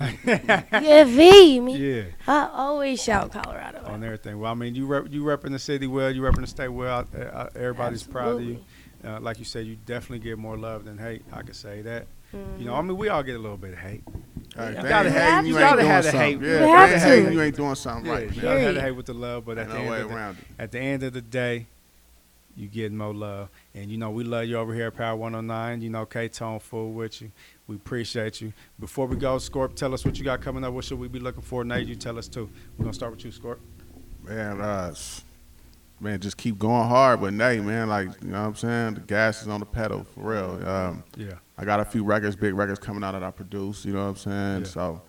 you 0.83 1.17
feel 1.17 1.63
me? 1.63 1.77
Yeah. 1.77 2.03
I 2.27 2.49
always 2.53 3.03
shout 3.03 3.33
Colorado. 3.33 3.83
On 3.87 4.03
everything. 4.03 4.39
Well, 4.39 4.51
I 4.51 4.55
mean, 4.55 4.75
you 4.75 4.87
rep, 4.87 5.07
you 5.11 5.23
repping 5.23 5.51
the 5.53 5.59
city 5.59 5.87
well. 5.87 6.11
You 6.11 6.23
repping 6.23 6.41
the 6.41 6.47
state 6.47 6.69
well. 6.69 7.07
Everybody's 7.55 8.03
proud 8.03 8.37
of 8.37 8.43
you. 8.45 8.65
Uh, 9.05 9.19
like 9.21 9.39
you 9.39 9.45
said, 9.45 9.67
you 9.67 9.77
definitely 9.87 10.19
get 10.19 10.39
more 10.39 10.57
love 10.57 10.85
than 10.85 10.99
hate. 10.99 11.23
I 11.33 11.43
could 11.43 11.57
say 11.57 11.83
that. 11.83 12.07
You 12.59 12.65
know, 12.67 12.75
I 12.75 12.83
mean, 12.83 12.97
we 12.97 13.09
all 13.09 13.23
get 13.25 13.35
a 13.35 13.39
little 13.39 13.57
bit 13.57 13.73
of 13.73 13.79
hate. 13.81 14.05
Hey, 14.57 14.69
You 14.71 14.75
gotta 14.77 14.79
ain't 14.79 14.89
have 14.89 15.05
hating, 15.13 15.43
to. 15.43 15.49
you 15.49 15.55
You 15.55 15.59
ain't 15.59 15.71
gotta 15.71 15.77
doing 15.83 15.91
have 15.91 16.05
the 16.05 16.11
something. 16.11 16.41
hate. 16.41 16.41
Yeah, 16.41 16.53
You 16.53 16.59
they 16.61 16.69
have 16.71 16.91
ain't 16.91 17.01
to. 17.03 17.09
hating, 17.09 17.33
you 17.33 17.41
ain't 17.43 17.57
doing 17.57 17.75
something 17.75 18.07
Yeah, 18.07 18.13
right, 18.13 18.35
you 18.35 18.43
gotta 18.43 18.61
have 18.61 18.75
the 18.75 18.81
hate 18.83 18.91
with 18.93 19.07
the 19.07 19.15
love, 19.15 19.45
but 19.47 19.59
at 19.59 19.69
Ain't 19.69 19.73
the 19.73 19.79
end 19.81 20.03
of 20.03 20.09
the, 20.11 20.63
at 20.63 20.71
the 20.73 20.79
end 20.79 21.03
of 21.03 21.13
the 21.13 21.21
day, 21.23 21.67
you 22.61 22.69
get 22.69 22.93
more 22.93 23.15
love. 23.15 23.49
And 23.75 23.91
you 23.91 23.97
know, 23.99 24.11
we 24.11 24.23
love 24.25 24.45
you 24.47 24.57
over 24.59 24.75
here 24.75 24.89
at 24.89 24.97
Power 24.97 25.17
109. 25.17 25.83
You 25.83 25.91
know, 25.91 26.07
K 26.07 26.29
Tone 26.29 26.61
full 26.61 26.93
with 26.93 27.23
you. 27.23 27.31
We 27.67 27.77
appreciate 27.77 28.41
you. 28.41 28.53
Before 28.79 29.07
we 29.07 29.17
go, 29.17 29.37
Scorp, 29.37 29.75
tell 29.75 29.95
us 29.95 30.05
what 30.05 30.19
you 30.19 30.25
got 30.25 30.41
coming 30.41 30.65
up. 30.65 30.73
What 30.73 30.85
should 30.85 30.99
we 30.99 31.09
be 31.09 31.19
looking 31.21 31.43
for? 31.43 31.65
Nay, 31.65 31.83
you 31.83 31.95
tell 31.95 32.19
us 32.19 32.29
too. 32.29 32.51
We're 32.77 32.85
gonna 32.85 32.95
start 32.95 33.13
with 33.13 33.25
you, 33.25 33.31
Scorp. 33.31 33.59
Man, 34.23 34.61
uh, 34.61 34.95
man, 36.01 36.21
just 36.21 36.37
keep 36.37 36.59
going 36.59 36.89
hard 36.89 37.21
with 37.21 37.35
Nay, 37.35 37.61
man. 37.61 37.89
Like, 37.89 38.09
you 38.23 38.29
know 38.29 38.41
what 38.43 38.49
I'm 38.49 38.55
saying? 38.57 38.95
The 38.95 39.01
gas 39.01 39.43
is 39.43 39.49
on 39.49 39.61
the 39.61 39.67
pedal, 39.67 40.05
for 40.15 40.21
real. 40.21 40.69
Um, 40.69 41.05
Yeah. 41.17 41.35
I 41.57 41.65
got 41.65 41.79
a 41.81 41.85
few 41.85 42.05
records, 42.05 42.37
big 42.37 42.55
records 42.55 42.79
coming 42.79 43.05
out 43.05 43.13
that 43.13 43.23
I 43.23 43.31
produce, 43.31 43.85
you 43.85 43.93
know 43.93 44.03
what 44.05 44.11
I'm 44.11 44.17
saying? 44.17 44.61
Yeah. 44.63 44.67
So 44.67 45.03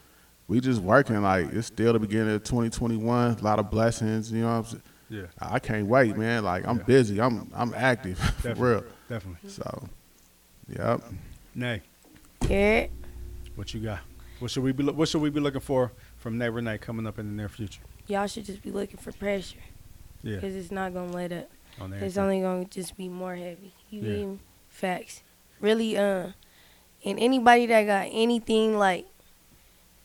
we 0.50 0.60
just 0.60 0.82
working, 0.82 1.22
like, 1.22 1.52
it's 1.54 1.68
still 1.68 1.94
the 1.94 2.00
beginning 2.00 2.36
of 2.36 2.44
2021, 2.44 3.38
a 3.40 3.44
lot 3.44 3.58
of 3.60 3.70
blessings, 3.72 4.32
you 4.32 4.42
know 4.42 4.48
what 4.48 4.54
I'm 4.54 4.66
saying? 4.66 4.84
Yeah. 5.12 5.26
I 5.40 5.60
can't 5.60 5.88
wait, 5.88 6.16
man. 6.18 6.44
Like, 6.46 6.66
I'm 6.66 6.78
Yeah. 6.78 6.84
busy, 6.84 7.20
I'm 7.22 7.52
I'm 7.54 7.74
active, 7.76 8.18
for 8.42 8.54
real. 8.56 8.84
Definitely. 9.10 9.50
So, 9.50 9.90
yep. 10.70 11.02
Nay, 11.54 11.82
Yeah. 12.48 12.88
what 13.56 13.74
you 13.74 13.82
got? 13.82 14.00
What 14.40 14.50
should 14.52 14.64
we 14.64 14.72
be? 14.72 14.84
loo- 14.84 14.94
What 14.94 15.10
should 15.10 15.22
we 15.22 15.30
be 15.30 15.40
looking 15.42 15.60
for 15.62 15.92
from 16.18 16.38
Nay 16.38 16.50
Renee 16.50 16.78
coming 16.78 17.06
up 17.06 17.20
in 17.20 17.26
the 17.28 17.34
near 17.34 17.50
future? 17.50 17.82
Y'all 18.08 18.26
should 18.28 18.46
just 18.46 18.62
be 18.64 18.72
looking 18.72 18.98
for 18.98 19.12
pressure. 19.12 19.60
Yeah. 20.24 20.36
Because 20.36 20.56
it's 20.56 20.72
not 20.72 20.94
going 20.94 21.12
to 21.12 21.16
let 21.16 21.32
up. 21.34 21.50
On 21.80 21.92
It's 21.94 22.18
only 22.18 22.40
going 22.42 22.66
to 22.66 22.72
just 22.72 22.96
be 22.98 23.10
more 23.10 23.36
heavy. 23.36 23.74
You 23.90 24.02
Yeah. 24.02 24.16
feel? 24.16 24.40
Facts. 24.70 25.24
Really, 25.60 25.98
uh, 25.98 26.30
and 27.06 27.20
anybody 27.20 27.66
that 27.68 27.84
got 27.84 28.08
anything 28.12 28.78
like 28.78 29.06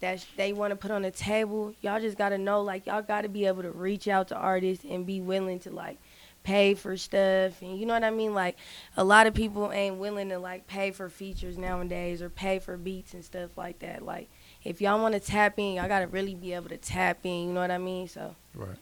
that 0.00 0.24
they 0.36 0.52
want 0.52 0.70
to 0.72 0.76
put 0.76 0.90
on 0.90 1.02
the 1.02 1.10
table, 1.10 1.74
y'all 1.80 2.00
just 2.00 2.18
got 2.18 2.28
to 2.30 2.38
know, 2.38 2.60
like, 2.62 2.86
y'all 2.86 3.02
got 3.02 3.22
to 3.22 3.28
be 3.28 3.46
able 3.46 3.62
to 3.62 3.70
reach 3.70 4.08
out 4.08 4.28
to 4.28 4.34
artists 4.36 4.84
and 4.88 5.06
be 5.06 5.20
willing 5.20 5.58
to, 5.60 5.70
like, 5.70 5.98
pay 6.44 6.74
for 6.74 6.96
stuff. 6.96 7.60
And 7.62 7.78
you 7.78 7.86
know 7.86 7.94
what 7.94 8.04
I 8.04 8.10
mean? 8.10 8.34
Like, 8.34 8.56
a 8.96 9.02
lot 9.04 9.26
of 9.26 9.34
people 9.34 9.72
ain't 9.72 9.96
willing 9.96 10.28
to, 10.28 10.38
like, 10.38 10.66
pay 10.66 10.90
for 10.90 11.08
features 11.08 11.56
nowadays 11.58 12.20
or 12.22 12.28
pay 12.30 12.58
for 12.58 12.76
beats 12.76 13.14
and 13.14 13.24
stuff 13.24 13.56
like 13.56 13.78
that. 13.80 14.02
Like, 14.02 14.28
if 14.64 14.80
y'all 14.80 15.00
want 15.00 15.14
to 15.14 15.20
tap 15.20 15.58
in, 15.58 15.74
y'all 15.74 15.88
got 15.88 16.00
to 16.00 16.06
really 16.06 16.34
be 16.34 16.52
able 16.52 16.68
to 16.68 16.76
tap 16.76 17.18
in. 17.24 17.48
You 17.48 17.52
know 17.54 17.60
what 17.60 17.70
I 17.70 17.78
mean? 17.78 18.06
So, 18.08 18.36
Right. 18.54 18.76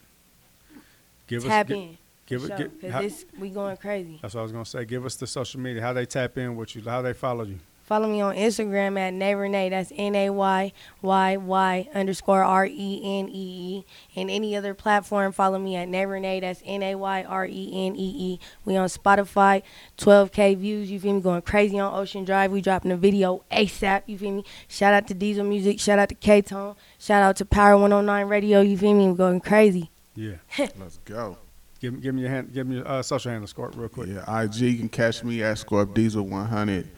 Give 1.27 1.44
tap 1.44 1.66
us. 1.70 1.77
gi- 1.77 1.83
in. 1.83 1.98
Give 2.27 2.44
it. 2.44 2.48
Because 2.57 2.70
Give, 2.81 2.90
how- 2.90 3.03
this 3.03 3.24
we 3.38 3.50
going 3.50 3.77
crazy. 3.77 4.18
that's 4.20 4.35
what 4.35 4.40
I 4.40 4.42
was 4.44 4.53
gonna 4.53 4.64
say. 4.64 4.85
Give 4.85 5.05
us 5.07 5.16
the 5.16 5.27
social 5.27 5.61
media. 5.61 5.81
How 5.83 5.92
they 5.92 6.07
tap 6.07 6.37
in 6.38 6.57
with 6.57 6.74
you. 6.74 6.83
How 6.83 7.00
they 7.03 7.12
follow 7.14 7.44
you. 7.44 7.59
Follow 7.85 8.09
me 8.09 8.23
on 8.23 8.35
Instagram 8.35 8.99
at 8.99 9.12
Nay 9.12 9.35
Renee. 9.35 9.68
That's 9.68 9.92
N 9.94 10.14
A 10.14 10.31
Y 10.31 10.73
Y 11.03 11.37
Y 11.37 11.88
underscore 11.94 12.42
R 12.42 12.64
E 12.64 13.01
N 13.05 13.29
E 13.29 13.33
E. 13.33 13.85
And 14.16 14.31
any 14.31 14.57
other 14.57 14.73
platform, 14.73 15.33
follow 15.33 15.59
me 15.59 15.77
at 15.77 15.88
Nay 15.88 16.07
Renee. 16.07 16.40
That's 16.40 16.62
N 16.64 16.83
A 16.83 16.94
Y 16.94 17.23
R 17.25 17.44
E 17.47 17.87
N 17.87 17.94
E 17.94 18.14
E. 18.18 18.40
We 18.64 18.77
on 18.77 18.88
Spotify, 18.88 19.62
12K 19.99 20.57
views. 20.57 20.90
You 20.90 20.99
feel 20.99 21.12
me? 21.12 21.20
Going 21.20 21.42
crazy 21.42 21.79
on 21.79 21.92
Ocean 21.94 22.25
Drive. 22.25 22.53
We 22.53 22.62
dropping 22.62 22.90
a 22.90 22.97
video 22.97 23.44
ASAP. 23.53 24.05
You 24.07 24.16
feel 24.16 24.33
me? 24.33 24.44
Shout 24.66 24.94
out 24.94 25.07
to 25.09 25.14
Diesel 25.14 25.44
Music. 25.44 25.79
Shout 25.79 25.99
out 25.99 26.09
to 26.09 26.14
K 26.14 26.40
Tone. 26.40 26.77
Shout 26.99 27.23
out 27.23 27.37
to 27.37 27.44
Power 27.44 27.77
109 27.77 28.27
Radio. 28.27 28.62
You 28.62 28.79
feel 28.79 28.94
me? 28.94 29.09
We 29.09 29.14
going 29.14 29.40
crazy. 29.40 29.90
Yeah. 30.14 30.37
Let's 30.59 30.99
go. 31.05 31.37
Give, 31.81 31.92
me- 31.92 32.01
give 32.01 32.14
me 32.14 32.23
your 32.23 32.31
hand. 32.31 32.51
Give 32.55 32.66
me 32.66 32.77
your 32.77 32.88
uh, 32.88 33.03
social 33.03 33.31
handle, 33.31 33.47
Scorp, 33.47 33.77
real 33.77 33.90
quick. 33.90 34.09
Yeah, 34.09 34.40
IG, 34.42 34.55
you 34.57 34.79
can 34.79 34.88
catch 34.88 35.23
me 35.23 35.42
at 35.42 35.59
Scorp 35.59 35.92
Diesel 35.92 36.23
100. 36.27 36.88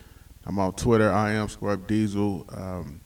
I'm 0.47 0.59
on 0.59 0.73
Twitter. 0.75 1.11
I 1.11 1.33
am 1.33 1.49
Scorp 1.49 1.87
Diesel. 1.87 2.47
Um, 2.55 3.01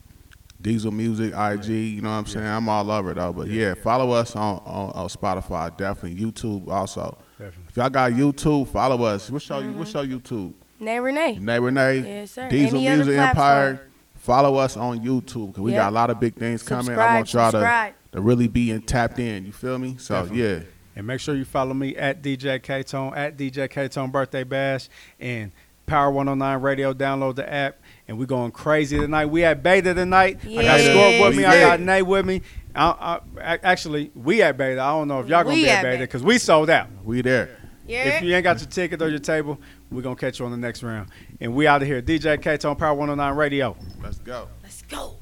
Diesel 0.61 0.91
Music, 0.93 1.33
IG. 1.35 1.69
You 1.69 2.03
know 2.03 2.11
what 2.11 2.17
I'm 2.17 2.27
saying? 2.27 2.47
I'm 2.47 2.69
all 2.69 2.91
over 2.91 3.15
though. 3.15 3.33
But 3.33 3.49
yeah, 3.49 3.73
follow 3.75 4.11
us 4.11 4.37
on, 4.37 4.59
on 4.67 4.91
on 4.91 5.09
Spotify, 5.09 5.75
definitely 5.75 6.23
YouTube 6.23 6.69
also. 6.69 7.17
Definitely. 7.39 7.65
If 7.71 7.77
y'all 7.79 7.89
got 7.89 8.13
YouTube, 8.13 8.69
follow 8.69 9.03
us. 9.05 9.31
What's 9.31 9.49
your 9.49 9.63
what's 9.73 9.95
your 9.95 10.05
YouTube? 10.05 10.53
Nay 10.79 11.01
Renee. 11.01 11.39
Nay 11.39 11.59
Renee, 11.59 11.99
Yes, 12.01 12.33
sir. 12.33 12.49
Diesel 12.51 12.79
Any 12.79 12.95
Music. 12.97 13.19
Empire. 13.19 13.87
Follow 14.17 14.57
us 14.57 14.77
on 14.77 15.01
YouTube 15.01 15.49
because 15.49 15.63
we 15.63 15.73
Yep. 15.73 15.81
got 15.81 15.89
a 15.89 15.95
lot 15.95 16.11
of 16.11 16.21
big 16.21 16.35
things 16.35 16.63
coming. 16.63 16.81
I 16.81 16.85
Subscribe, 16.89 17.15
want 17.15 17.33
y'all 17.33 17.51
subscribe. 17.53 17.95
to, 18.13 18.17
to 18.19 18.21
really 18.21 18.49
be 18.49 18.71
in, 18.71 18.83
tapped 18.83 19.19
in. 19.19 19.47
You 19.47 19.53
feel 19.53 19.79
me? 19.79 19.97
So 19.99 20.15
Definitely. 20.15 20.43
yeah, 20.43 20.61
And 20.97 21.07
make 21.07 21.21
sure 21.21 21.35
you 21.35 21.47
follow 21.47 21.73
me 21.73 21.97
at 21.97 22.21
DJ 22.23 22.63
K 22.63 22.83
Tone 22.83 23.15
at 23.15 23.39
DJ 23.39 23.71
K 23.71 23.89
Tone 23.89 24.11
Birthday 24.11 24.45
Bash 24.45 24.91
and 25.19 25.53
Power 25.91 26.11
109 26.13 26.63
Radio. 26.63 26.95
Download 26.95 27.35
the 27.35 27.53
app. 27.53 27.81
And 28.07 28.17
we 28.17 28.25
going 28.25 28.53
crazy 28.53 28.97
tonight. 28.97 29.27
We 29.27 29.45
at 29.45 29.63
Beta 29.63 29.93
tonight. 29.93 30.39
I 30.43 30.47
got 30.47 30.51
Yeah. 30.51 30.79
Scorp 30.79 31.21
with 31.29 31.37
me. 31.37 31.45
I 31.45 31.61
got 31.61 31.81
Nay 31.81 32.03
with 32.03 32.25
me. 32.25 32.43
I, 32.75 33.21
I, 33.37 33.59
actually, 33.65 34.13
we 34.15 34.41
at 34.43 34.57
Beta. 34.57 34.81
I 34.81 34.91
don't 34.93 35.09
know 35.09 35.19
if 35.19 35.29
y'all 35.29 35.43
gonna 35.43 35.57
We 35.57 35.63
be 35.65 35.69
at 35.69 35.79
at 35.79 35.83
Beta 35.83 35.95
Beta. 35.97 36.05
because 36.05 36.23
we 36.23 36.39
sold 36.39 36.71
out. 36.71 36.87
we 37.05 37.23
there. 37.23 37.57
Yeah. 37.89 38.05
If 38.05 38.23
you 38.23 38.33
ain't 38.37 38.45
got 38.45 38.61
your 38.61 38.69
ticket 38.69 39.03
or 39.03 39.09
your 39.09 39.19
table, 39.19 39.59
we're 39.91 40.03
gonna 40.03 40.15
catch 40.15 40.39
you 40.39 40.45
on 40.45 40.53
the 40.53 40.57
next 40.57 40.85
round. 40.85 41.09
And 41.41 41.55
we 41.55 41.67
out 41.67 41.83
of 41.83 41.89
here. 41.89 42.01
DJ 42.01 42.41
K 42.41 42.57
Tone 42.57 42.77
Power 42.77 42.95
109 42.95 43.37
Radio. 43.37 43.77
Let's 44.01 44.19
go. 44.19 44.47
Let's 44.63 44.83
go. 44.83 45.17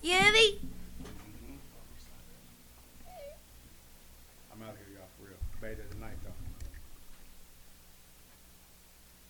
Yeah, 0.00 0.30
me. 0.30 0.60